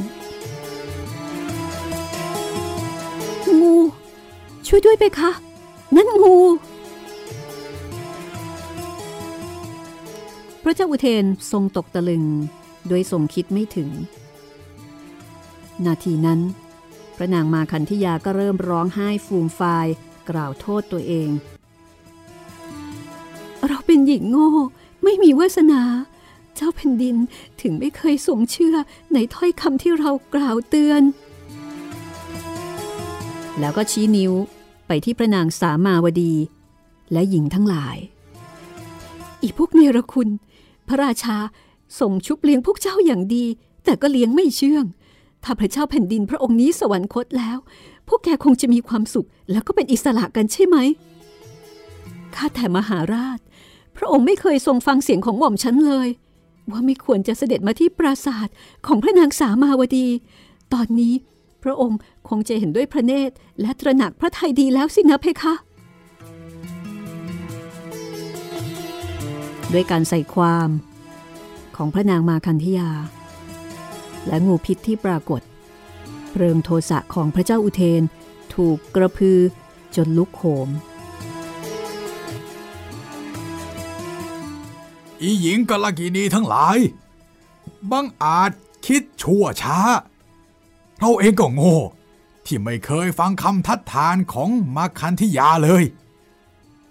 [3.61, 3.75] งู
[4.67, 5.31] ช่วยด้วยไปคะ
[5.95, 6.37] นั่นงู
[10.63, 12.25] พระเจ้าอุเทนทรงตกตะลึง
[12.89, 13.91] โดยทรงคิดไม่ถึง
[15.87, 16.41] นาทีนั้น
[17.17, 19.87] พระนางมาคันธิยาก็เริ่มร้องไห้ฟูมฟาย
[20.31, 21.31] กล่าวโทษตัวเอง
[23.67, 24.51] เราเป็นหญิงโง่
[25.03, 25.83] ไม่มีวาสนา
[26.55, 27.17] เจ้าแผ่นดิน
[27.63, 28.77] ถึงไม่เคยทรงเชื่อ
[29.13, 31.03] ในถ้อยคำที่เรากล่าวเตือน
[33.59, 34.33] แล้วก็ชี้นิ้ว
[34.89, 36.35] ไปที่พระนางสามาวดี
[37.13, 37.97] และหญิงทั้งหลาย
[39.43, 40.29] อีพวกเนรคุณ
[40.89, 41.37] พระราชา
[42.01, 43.45] ส่งชุบเลี้ยงพวกเจ้าอย่างดี
[43.85, 44.85] แต่ก็เลี้ยงไม่เชื่อง
[45.45, 47.59] ถ้าพระเจ้าแผ่นดินพระองค์นี้สวรรคตแล้ว
[48.09, 50.77] พวกแกคงจะมีความสุข แล้วก็เป็นอิสระกันใช่ไหม
[52.35, 53.39] ข้าแต่มหาราช
[53.97, 56.09] พระองค์ไม่เคยทรงฟังเสียงของหม่อมฉันเลย
[56.71, 58.49] ว่าไม่ควรจะเสด็จมาที่ปราสาท
[58.87, 60.09] ของพระนางสามาวดี
[60.73, 61.15] ตอนนี้
[61.63, 61.99] พระองค์
[62.29, 65.55] คงจะเห็นด้วยพระเนตร และตระหนักพระทัยดีแล้วสินะเพคะ
[69.73, 70.69] ด้วยการใส่ความ
[71.77, 72.91] ของพระนางมาคันธยา
[74.27, 75.41] และงูพิษที่ปรากฏ
[76.31, 78.03] เพลิงโทสะของพระเจ้าอุเทน
[78.55, 79.39] ถูกกระพือ
[79.97, 80.69] จนลุกโหม
[85.21, 86.79] อีหญิงกะละกินีทั้งหลาย
[87.91, 88.51] บังอาจ
[88.87, 89.79] คิดชั่วช้า
[90.99, 91.77] เราเองก็โง่
[92.47, 95.85] ที่ไม่เคยฟังคำทัดทานของมาคันธิยาเลย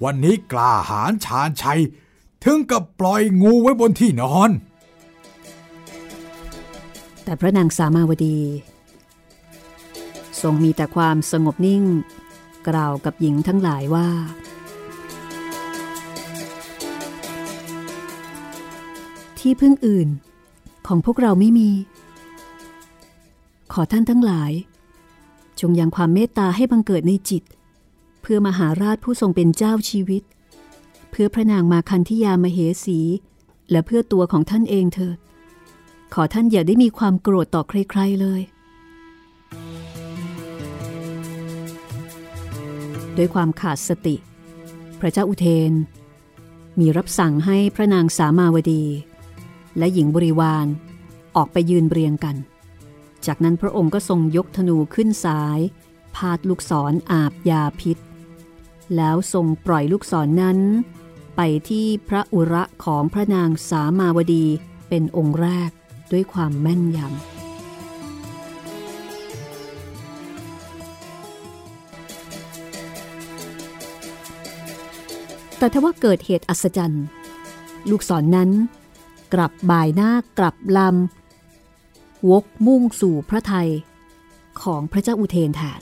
[0.04, 1.82] วันนี้กล้าหาญชาญชัย
[2.44, 4.52] ถึงกับปล่อยงูไว้บนที่นอน
[7.24, 8.40] แต่พระนางสามาวดี
[10.42, 11.84] ทรงมีแต่ความสงบนิ่ง
[12.68, 14.08] กล่าวกับหญิงทั้งหลายว่า
[19.40, 20.08] ที่พึ่งอื่น
[20.88, 21.70] ของพวกเราไม่มี
[23.74, 24.52] ขอท่านทั้งหลาย
[25.60, 27.44] จงยังความเมตตาให้บังเกิดในจิต
[28.22, 30.24] เพื่อมหาราชผู้ทรงเป็นเจ้าชีวิต
[31.12, 33.00] เพื่อพระนางมาคันธิยามเหสี
[33.72, 35.18] และเพื่อตัวของท่านเองเถิด
[36.14, 38.42] ขอท่านอย่าได้มีความโกรธต่อใครๆเลย
[43.18, 44.16] ด้วยความขาดสติ
[45.00, 45.74] พระเจ้าอุเทน
[46.80, 48.84] มีรับสั่งให้พระนางสามาวดี
[49.78, 50.66] และหญิงบริวาร
[51.36, 52.36] ออกไปยืนเรียงกัน
[53.26, 55.60] จากนั้นพระองค์ก็ทรงยกธนูขึ้นสาย
[56.16, 57.98] พาดลูกศรออาบยาพิษ
[58.96, 60.60] แล้วทรงปล่อยลูกศรนนั้น
[61.36, 64.46] ไปที่พระอุระของพระนางสามาวดี
[64.90, 65.70] เป็นองค์แรก
[66.12, 67.12] ด้วยความแม่นยำ
[75.58, 77.06] แต่ถ้าว่าเกิดเหตุอัศจรรย์
[77.90, 78.50] ลูกศรนนั้น
[79.34, 81.17] กลับบ่ายหน้ากลับลำ
[82.30, 83.70] วกมุ่งสู่พระไทย
[84.62, 85.82] ของพระเจ้าอุเทนแทน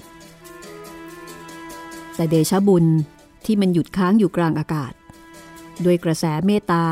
[2.15, 2.85] แต่เดชะบุญ
[3.45, 4.93] ที่มันหยุดค้างอยู่กลางอากาศ
[5.85, 6.85] ด้วยกระแสเมตตา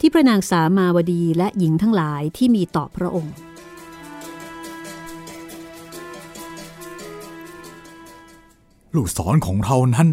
[0.00, 3.34] ที่พระนางสามาวดีและหญิงทั้งหลายที่มีต่อพระองค์
[8.94, 10.08] ลูกศรของเรานั้น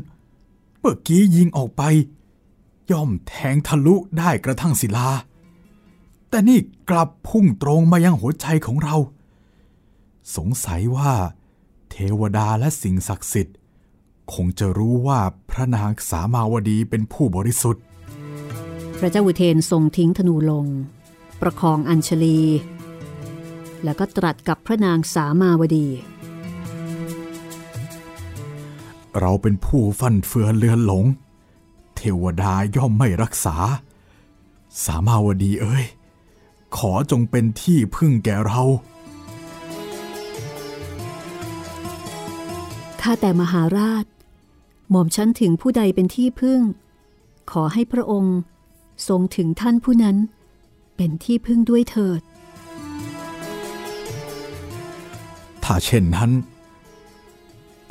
[0.80, 1.84] เมื่อกี้ยิงออกไป
[2.92, 5.10] ย่อมแทงทะลุได้กระทั่งศิลา
[6.30, 6.60] แต่นี่
[6.90, 8.96] กลับพุ่งตรงมายังหัวใจของเรา
[10.36, 11.14] สงสัยว่า
[11.90, 13.58] เทวดาและสิ่งศักดิ์สิทธิ์
[14.34, 15.20] คงจะรู้ว่า
[15.50, 17.84] พระนางสามาวดีเป็นผู้บริสุทธิ์
[19.00, 20.66] พระเจ้าอุเทนทรงทิ้งธนูลง
[21.42, 22.40] ประคองอัญชลี
[23.84, 25.88] แล้วก็ตรัสกับพระนางสามาวดี
[29.20, 31.06] เราเป็นผู้ฟันเฟือนเลือนหลง
[31.96, 33.56] เทวดาย่อมไม่รักษา
[34.84, 35.86] สามาวดีเอ้ย
[36.78, 38.62] ขอจงเป็นที่พึ่งแก่เรา
[43.02, 44.06] ข้าแต่มหาราช
[44.90, 46.62] หม่อมฉันถึงผู้ใดเป็นที่พึ่ง
[47.52, 48.38] ขอให้พระองค์
[49.08, 50.18] ทรงถึงท่านผู้นั้น
[50.98, 52.22] เป็นที่พึ่งด้วยเถิด
[55.64, 56.32] ถ้าเช่นนั้น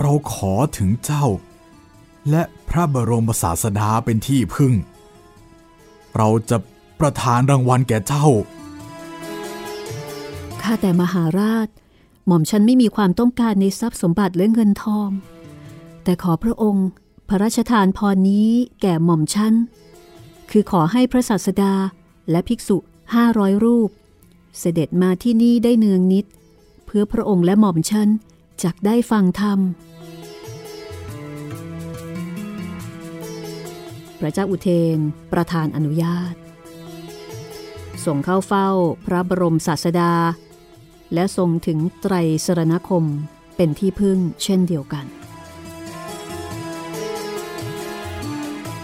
[0.01, 1.27] เราขอถึงเจ้า
[2.31, 4.73] และพระบรมศาสดาเป็นที่พึ่ง
[6.17, 6.57] เราจะ
[7.01, 8.27] ประทานรางวัลแก่เจ้า
[10.67, 11.69] ข้าแต่มหาราช
[12.27, 15.11] หม่อมฉันไม่มีความต้องการในทรัพย์สมบัติและเงินทอง
[16.05, 16.87] แต่ขอพระองค์
[17.29, 18.49] พระราชทานพรนี้
[18.83, 19.55] แก่หม่อมฉัน
[20.51, 21.75] คือขอให้พระศาสดา
[22.31, 22.77] และภิกษุ
[23.15, 23.91] ห้าร้อยรูป
[24.59, 26.27] เสด็จมาที่นี่ได้เนืองนิด
[26.87, 28.09] เพื่อพระองค์และหม่อมฉัน
[28.63, 29.59] จักได้ฟังธรรม
[34.19, 34.99] พระเจ้าอุเทน
[35.33, 36.35] ประธานอนุญาต
[38.05, 38.69] ส่งเข้าเฝ้า
[39.07, 40.13] พระบรมศาสดา
[41.15, 42.15] และทรงถึงไตร
[42.47, 43.05] สรณคม
[43.57, 45.07] เป็นที่พึ่งเช่นเดียวกัน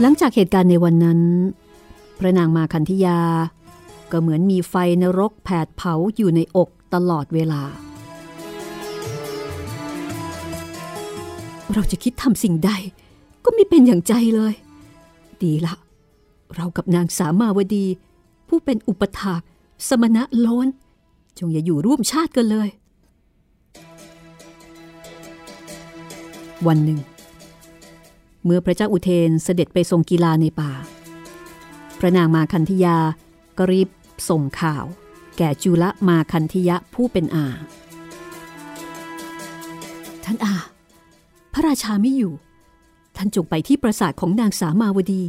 [0.01, 1.21] หลังจากเหตุการณ์ในวันนั้น
[2.19, 3.21] พระนางมาคันธยา
[4.13, 7.63] ก็เหมือนมีไฟนรกแผดเผาอยู่ในอกตลอดเวลา
[11.73, 12.71] เราจะคิดทำสิ่งใด
[13.45, 14.55] ก็ไม่เป็นอย่างใจเลย
[15.43, 15.75] ดีละ
[16.55, 17.87] เรากับนางสามาวดี
[18.49, 19.43] ผู้เป็นอุปถาก
[19.89, 20.69] สมณะโลน
[21.39, 22.69] จงอย่าอยู่ร่วมชาติกันเลย
[26.67, 27.01] วันหนึ่ง
[28.45, 30.73] เมื่อพระเจ้าอุเทนเสด็จไปทรงกีฬาในป่า
[31.99, 32.97] พระนางมาคันธยา
[33.59, 33.89] ก็รีบ
[34.29, 34.85] ส่งข่าว
[35.39, 37.47] แก่จุลมาคันธยะผู้เป็นอา
[40.25, 40.55] ท่านอา
[41.53, 42.33] พระราชาไม่อยู่
[43.17, 45.23] ท่านจงไปที่ปราสาทของนางสามาวดี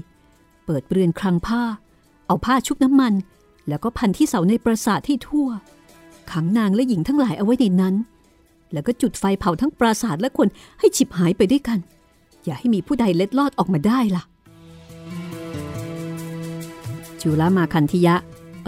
[0.66, 1.64] เปิดเรือนคลังผ้า
[2.28, 3.14] เอาผ้าชุบน้ำมัน
[3.68, 5.50] แล้วก็พันที่เสาในปราสาทที่ทั่ว
[6.32, 7.96] ขังนางและหญิงทั้งหลายเอาไว้ในนั้น
[8.74, 10.48] แล้วก็จุดไฟเผาทั้งปราสาทและคน
[10.80, 11.80] ให้ฉิบหายไปด้วยกัน
[12.44, 14.24] อย่าให้มีผู้ใดเล็ดลอดออกมาได้ล่ะ
[17.22, 18.16] จุลมาคันธิยะ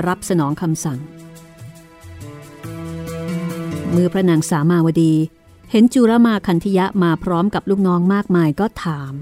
[0.08, 1.00] รับสนองคำสั่ง
[3.92, 5.14] เมื่อพระนางสามาวดี
[5.72, 9.14] เห็นจุลมาคันธิยะมาพร้อมกับลูกน้องมากมายก็ถาม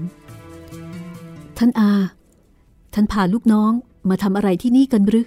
[1.58, 1.92] ท่านอา
[2.94, 3.72] ท่านพาลูกน้อง
[4.08, 5.26] มาทำอะไรที่นี่กันหรือ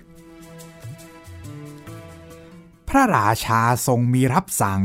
[2.90, 4.82] พระราชาทรงมีรับสั่ง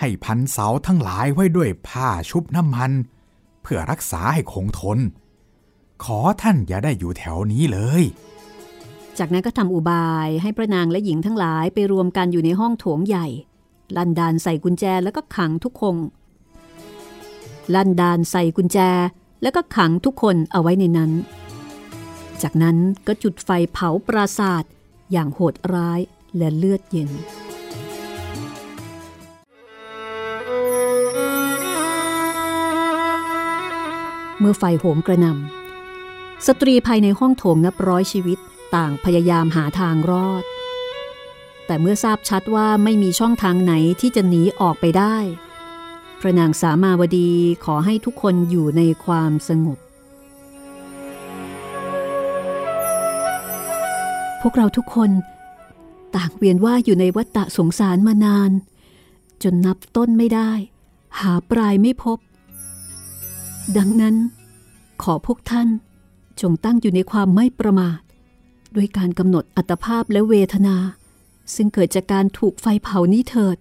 [0.00, 2.92] ให้พันเสาทั้งหลายไว้ด้วยผ้าชุบน้ำมัน
[3.62, 4.98] เพื่อรักษาให้คงทน
[6.04, 8.02] ขอท่านอย่าได้อยู่แถวนี้เลย
[9.18, 13.26] จากนั้นก็ทำอุบายให้พระนางและหญิงทั้งหลายไปรวมกันอยู่ในห้องโถงใหญ่
[13.96, 15.96] ลันดานใส่กุญแจแล้วก็ขังทุกคน
[17.74, 18.78] ลันดานใส่กุญแจ
[19.42, 21.12] แล้วก็ขังทุกคนเอาไว้ในนั้น
[22.42, 24.64] จากนั้นก็จุดไฟเผาปราสาท
[25.12, 26.00] อย่างโหดร้าย
[26.36, 27.10] และเลือดเย็น
[34.38, 38.38] เมื่อไฟโหมกระนำสตรีภายในห้องโถงนับร้อยชีวิต
[38.74, 40.44] ต่างพยายามหาทางรอด
[41.66, 45.16] แต่เมื่อทราบชัดว่าไม่มีช่องทางไหนที่จะหนีออกไปได้
[46.20, 47.30] พระนางสามาวดี
[47.64, 49.78] ขอให้ทุกคนอยู่ในความสงบ
[54.42, 55.10] พวกเราทุกคน
[56.16, 58.50] ต่างเวียนว่าอยู่ในวัฏฏะสงสารมานาน
[59.42, 60.50] จนนับต้นไม่ได้
[61.18, 62.18] หาปลายไม่พบ
[63.76, 64.16] ดังนั้น
[65.02, 65.68] ขอพวกท่าน
[66.40, 68.00] จงตั้งอยู่ในความไม่ประมาท
[68.76, 70.76] ด้วยการกำหนดอัตภาพและเวทนา
[71.54, 73.56] ซึ่งเกิดจากการถูกไฟเผานี้เถิด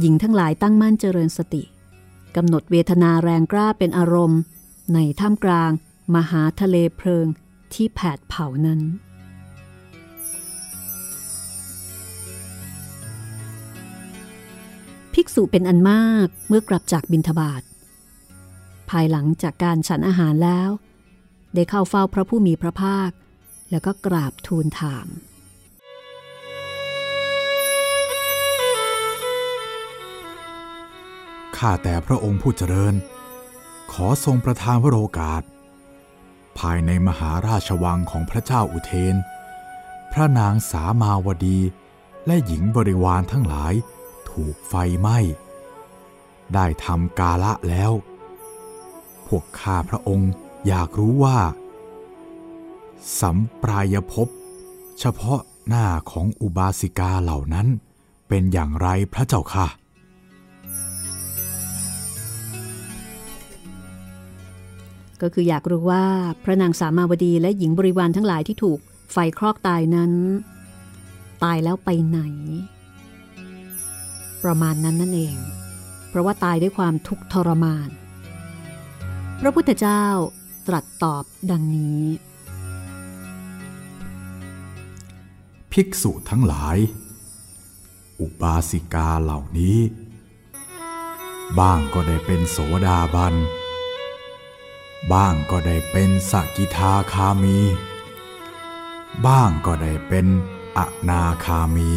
[0.00, 1.62] หญิงทั้งหลายตั้งมั่นเจริญสติ
[2.36, 4.40] กำหนดเวทนาแรงกล้าเป็นอารมณ์
[4.94, 5.70] ในท่ามกลาง
[6.14, 7.26] มหาทะเลเพลิง
[7.74, 8.80] ที่แผดเผานั้น
[15.12, 17.62] ภิกษุเป็นอันมากเมื่อกลับจากบินทบาท
[18.90, 20.70] ภายหลังจากการฉันอาหารแล้ว
[21.54, 23.10] ได้เข้าเฝ้าพระผู้มีพระภาค
[23.70, 25.06] แล้วก็กราบทูลถาม
[31.56, 32.94] ข้าแต่พระองค์ผู้เจริญ
[33.92, 35.42] ขอทรงประทานวโรกาส
[36.58, 39.16] ภายในมหาราชวังของพระเจ้าอุเทน
[40.12, 41.60] พระนางสามาวดี
[42.26, 43.74] และหญิงบริวารทั้งหลาย
[44.30, 45.18] ถูกไฟไหม้
[46.54, 47.92] ได้ทำกาละแล้ว
[49.26, 50.32] พวกข้าพระองค์
[50.66, 51.38] อยากรู้ว่า
[53.20, 54.28] สัมปรายภพ
[55.00, 57.66] เฉพาะหน้าของอุบาสิกาเหล่านั้น
[58.28, 59.66] เป็นอย่างไรพระเจ้าค่ะ
[65.22, 66.04] ก็คืออยากรู้ว่า
[66.44, 68.78] พระนางสามาวดีและหญิงบริวารทั้งหลายที่ถูก
[69.12, 70.12] ไฟคลอกตายนั้น
[71.42, 72.20] ตายแล้วไปไหน
[74.44, 75.36] ประมาณนั้นนั่นเอง
[76.08, 77.88] เพราะว่าตายด้วยความทุกข์ทรมาน
[79.40, 80.04] พระพุทธเจ้า
[80.66, 82.02] ตรัสตอบดังนี้
[85.72, 86.76] ภิกษุทั้งหลาย
[88.20, 89.78] อุบาสิกาเหล่านี้
[91.58, 93.34] บ้างก็ได้เป็นโสดาบัน
[95.12, 97.58] บ้างก็ได้เป็นสกิทาคามี
[99.26, 100.26] บ้างก็ได้เป็น
[100.78, 101.90] อนาคามี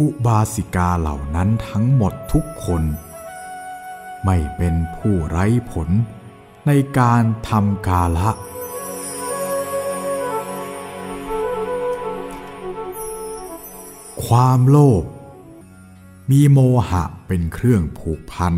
[0.00, 2.82] อุบาสิกาเหล่านั้นทั้งหมดทุกคน
[4.24, 5.88] ไม่เป็นผู้ไร้ผล
[6.66, 8.30] ในการทำกาละ
[14.26, 15.04] ความโลภ
[16.30, 18.54] มีโมหะเป็นเครื่องผูกพัน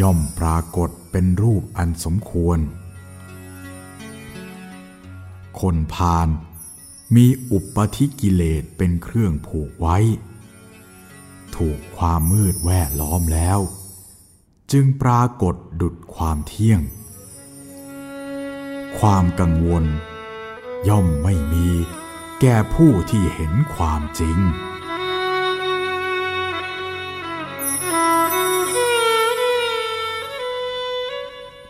[0.00, 2.58] ย่อมปรากฏเป็นรูปอันสมควร
[5.60, 6.28] คนพาล
[7.14, 9.98] มีอุปธิกิเลสเป็นเครื่องผูกไว้
[11.56, 13.58] ถูกความมืดแวดล้อมแล้ว
[14.72, 16.80] จึงปรากฏดุดความเที่ยง
[18.98, 19.84] ความกังวล
[20.88, 21.68] ย่อมไม่มี
[22.40, 24.38] แก่ผู้ที่เห็นความจริง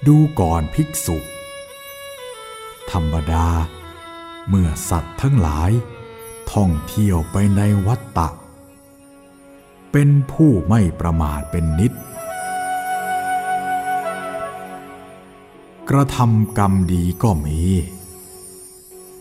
[0.07, 1.17] ดูก่อนภิกษุ
[2.91, 3.47] ธรรมดา
[4.49, 5.71] เมื่อสัตว์ทั้งหลาย
[6.53, 8.29] ท่องเที่ยวไปในวัฏฏะ
[9.93, 11.93] เป็นผู้ไม่ประมาทเป็นนิด
[15.91, 17.61] กระทำกรรมดีก็มี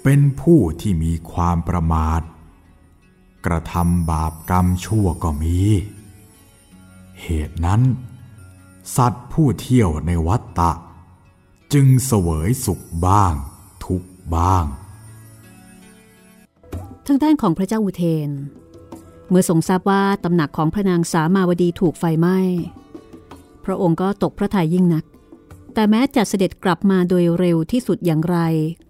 [0.03, 2.21] เป็นผู้ที่มีความประมาท
[3.45, 5.59] กระทำบาปกรรมชั่วก็มี
[7.21, 7.81] เหตุนั้น
[8.95, 10.71] สัตว์ผู้เที่ยวในวัฏฏะ
[11.73, 13.33] จึงเสวยสุขบ้าง
[13.85, 14.03] ทุก
[14.35, 14.65] บ้าง
[17.07, 18.29] ทางด้านของพระเจ้าอุเทน
[19.29, 22.39] เมื่อทรงทราบว่าตำหนักของพระนางสามาวดีถูกไฟไหม้
[23.65, 25.05] พระองค์ก็ตกพระทัยยิ่งนัก
[25.73, 28.37] แต่แม้จะเสด็จกลับมาโดยเร็วที่สุดอย่างไร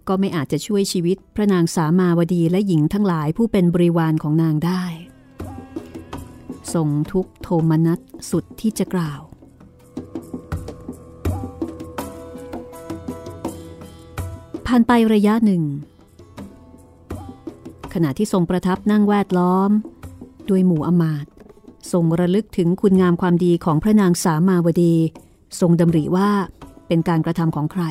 [0.08, 4.84] ก็ไม่อาจจะช่วยชีวิตพระนางสามาวดีและหญิงทั้งหลายผู้เป็นบริวารของนางได้
[6.74, 9.20] ทรงทุกโทมนัสสุดที่จะกล่าว
[14.66, 15.62] ผ่านไประยะหนึ่ง
[17.94, 19.70] ขณะที่ทรงประทับนั่งแวดล้อม
[20.48, 21.26] ด้วยหมู่อมาต
[21.92, 24.94] ทรงระลึกถึงคุณงามความดีของพระนางสามาวดี
[25.60, 26.30] ทรงดำริว่า
[26.88, 27.84] เป็นการกระทำของใคร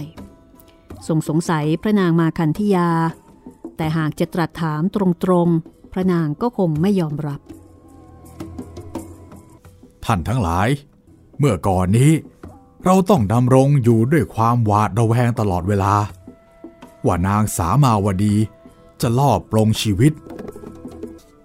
[1.08, 2.90] ทรงสงสัยพระนางมาคันธิยา
[3.78, 4.98] แต่หากจะตรัสถามต
[5.30, 7.40] รงๆ พระนางก็คงไม่ยอมรับ
[10.06, 10.68] ท่านทั้งหลาย
[11.38, 12.12] เมื่อก่อนนี้
[12.86, 15.94] เราต้องดำรงอยู่ด้วยความหวาดระแวงตลอดเวลา
[17.06, 18.36] ว่านางสามาวดี
[19.02, 20.14] จะลอบปลงชีวิต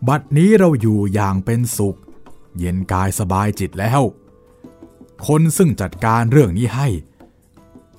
[0.08, 1.98] บัดนี้เราอยู่อย่างเป็นสุข
[2.58, 4.02] เย็นกายสบายจิตแล้ว
[5.26, 6.88] คนซึ่งจัดการเรื่องนี้ให้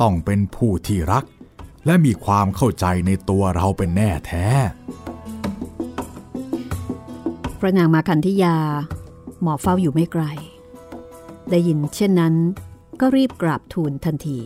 [0.01, 1.25] ต้องเป็นผู้ที่รัก
[1.85, 4.45] และมีความเข้าใจในตัวเราเป็นแน่แท้
[7.59, 8.57] พระนางมาคันธิยา
[9.41, 10.23] หมอเฝ้าอยู่ไม่ไกล
[11.49, 12.35] ได้ยินเช่นนั้น
[12.99, 14.39] ก็รีบกราบทูลทันที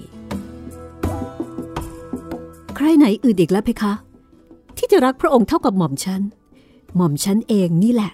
[2.75, 3.93] ใครไหนอื่นอีกแล้วเพคะ
[4.77, 6.21] ที่จะรักพระองค์เท่ากับหม่อมฉัน
[6.95, 8.11] หม่อมฉันเองนี่แหละ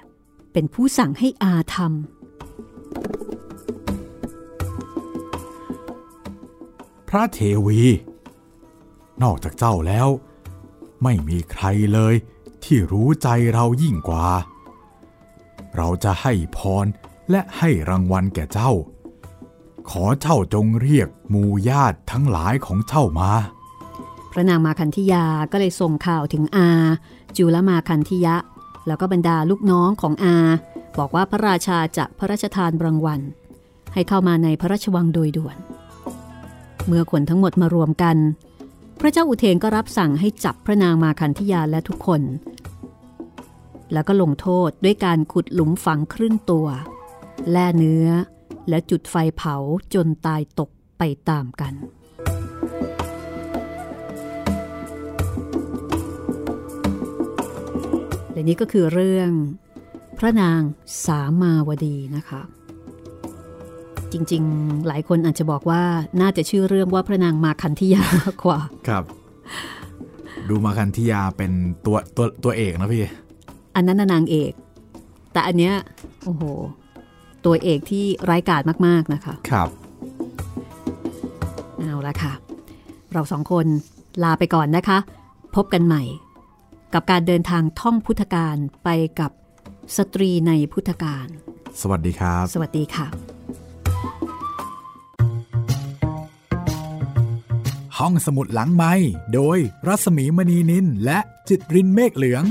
[0.53, 1.87] เป็นผู้สั่งให้อาทำ
[7.09, 7.79] พระเทวี
[9.23, 10.07] นอกจากเจ้าแล้ว
[11.03, 12.13] ไม่มีใครเลย
[12.63, 14.27] ที่รู้ใจเรายิ่งกว่า
[15.75, 16.85] เราจะให้พร
[17.31, 18.71] และให้รางวัลแก่เจ้า
[19.89, 23.31] ขอเจ้าจงเรียกหมู่ญาติทั้งหลายของเจ้ามา
[24.31, 26.69] พระนางมาคันธิยาก็เลยส่งข่าวถึงอา
[27.37, 28.35] จุลมาคันธิยะ
[28.87, 30.37] แล้วก็บรรดาลูกน้องของอา
[30.99, 33.21] บอกว่าพระราชาจะพระราชทานรางวัล
[33.93, 35.57] ให้เข้ามาในพระราชวังโดยด่วน
[36.87, 38.17] เมื่อคนทั้งหมดมารวมกัน
[38.99, 42.21] พระเจ้าอุเทนก็รับสั่งให้จับพระนางมาคันธิยาและทุกคน
[43.93, 46.67] แล้วก็ลงโทษด้วยการขุดหลุมฝังครึ่งตัว
[47.51, 48.07] แล่เนื้อ
[48.69, 49.55] และจุดไฟเผา
[49.93, 51.73] จนตายตกไปตามกัน
[58.41, 59.31] และนี่ก็คือเรื่อง
[60.19, 60.59] พระนาง
[61.05, 62.41] สามาวดีนะคะ
[64.11, 65.83] จริงๆ หลายคนอาจจะบอกว่า
[66.21, 69.03] น่าจะชื่อเรื่องว่าพระนางมาคันธิยามากกว่า ครับ
[70.49, 71.51] ดูมาคันธิยาเป็น
[71.85, 73.03] ตัวตัวตัวเอกนะพี่
[73.75, 74.51] อันนั้นน่ะนางเอก
[75.33, 75.73] แต่อันเนี้ย
[76.23, 76.43] โอ้โห
[77.45, 79.69] ตัวเอกที่ร้ายกาจมากๆนะคะ ครับ
[81.79, 82.33] เอาละค่ะ
[83.13, 83.65] เราสองคน
[84.23, 84.97] ลาไปก่อนนะคะ
[85.55, 86.03] พบกันใหม่
[86.93, 88.89] กับการเดินทางท่องพุทธการไป
[89.19, 89.31] กับ
[89.97, 91.27] สตรีในพุทธการ
[91.81, 93.07] สวัสดีครับ สวัสดีค่ะ
[97.97, 98.93] ห้องสมุดหลังไม้
[99.33, 101.19] โดยรัสมีมณีนินและ
[101.49, 102.43] จิตรินเมฆเหลือง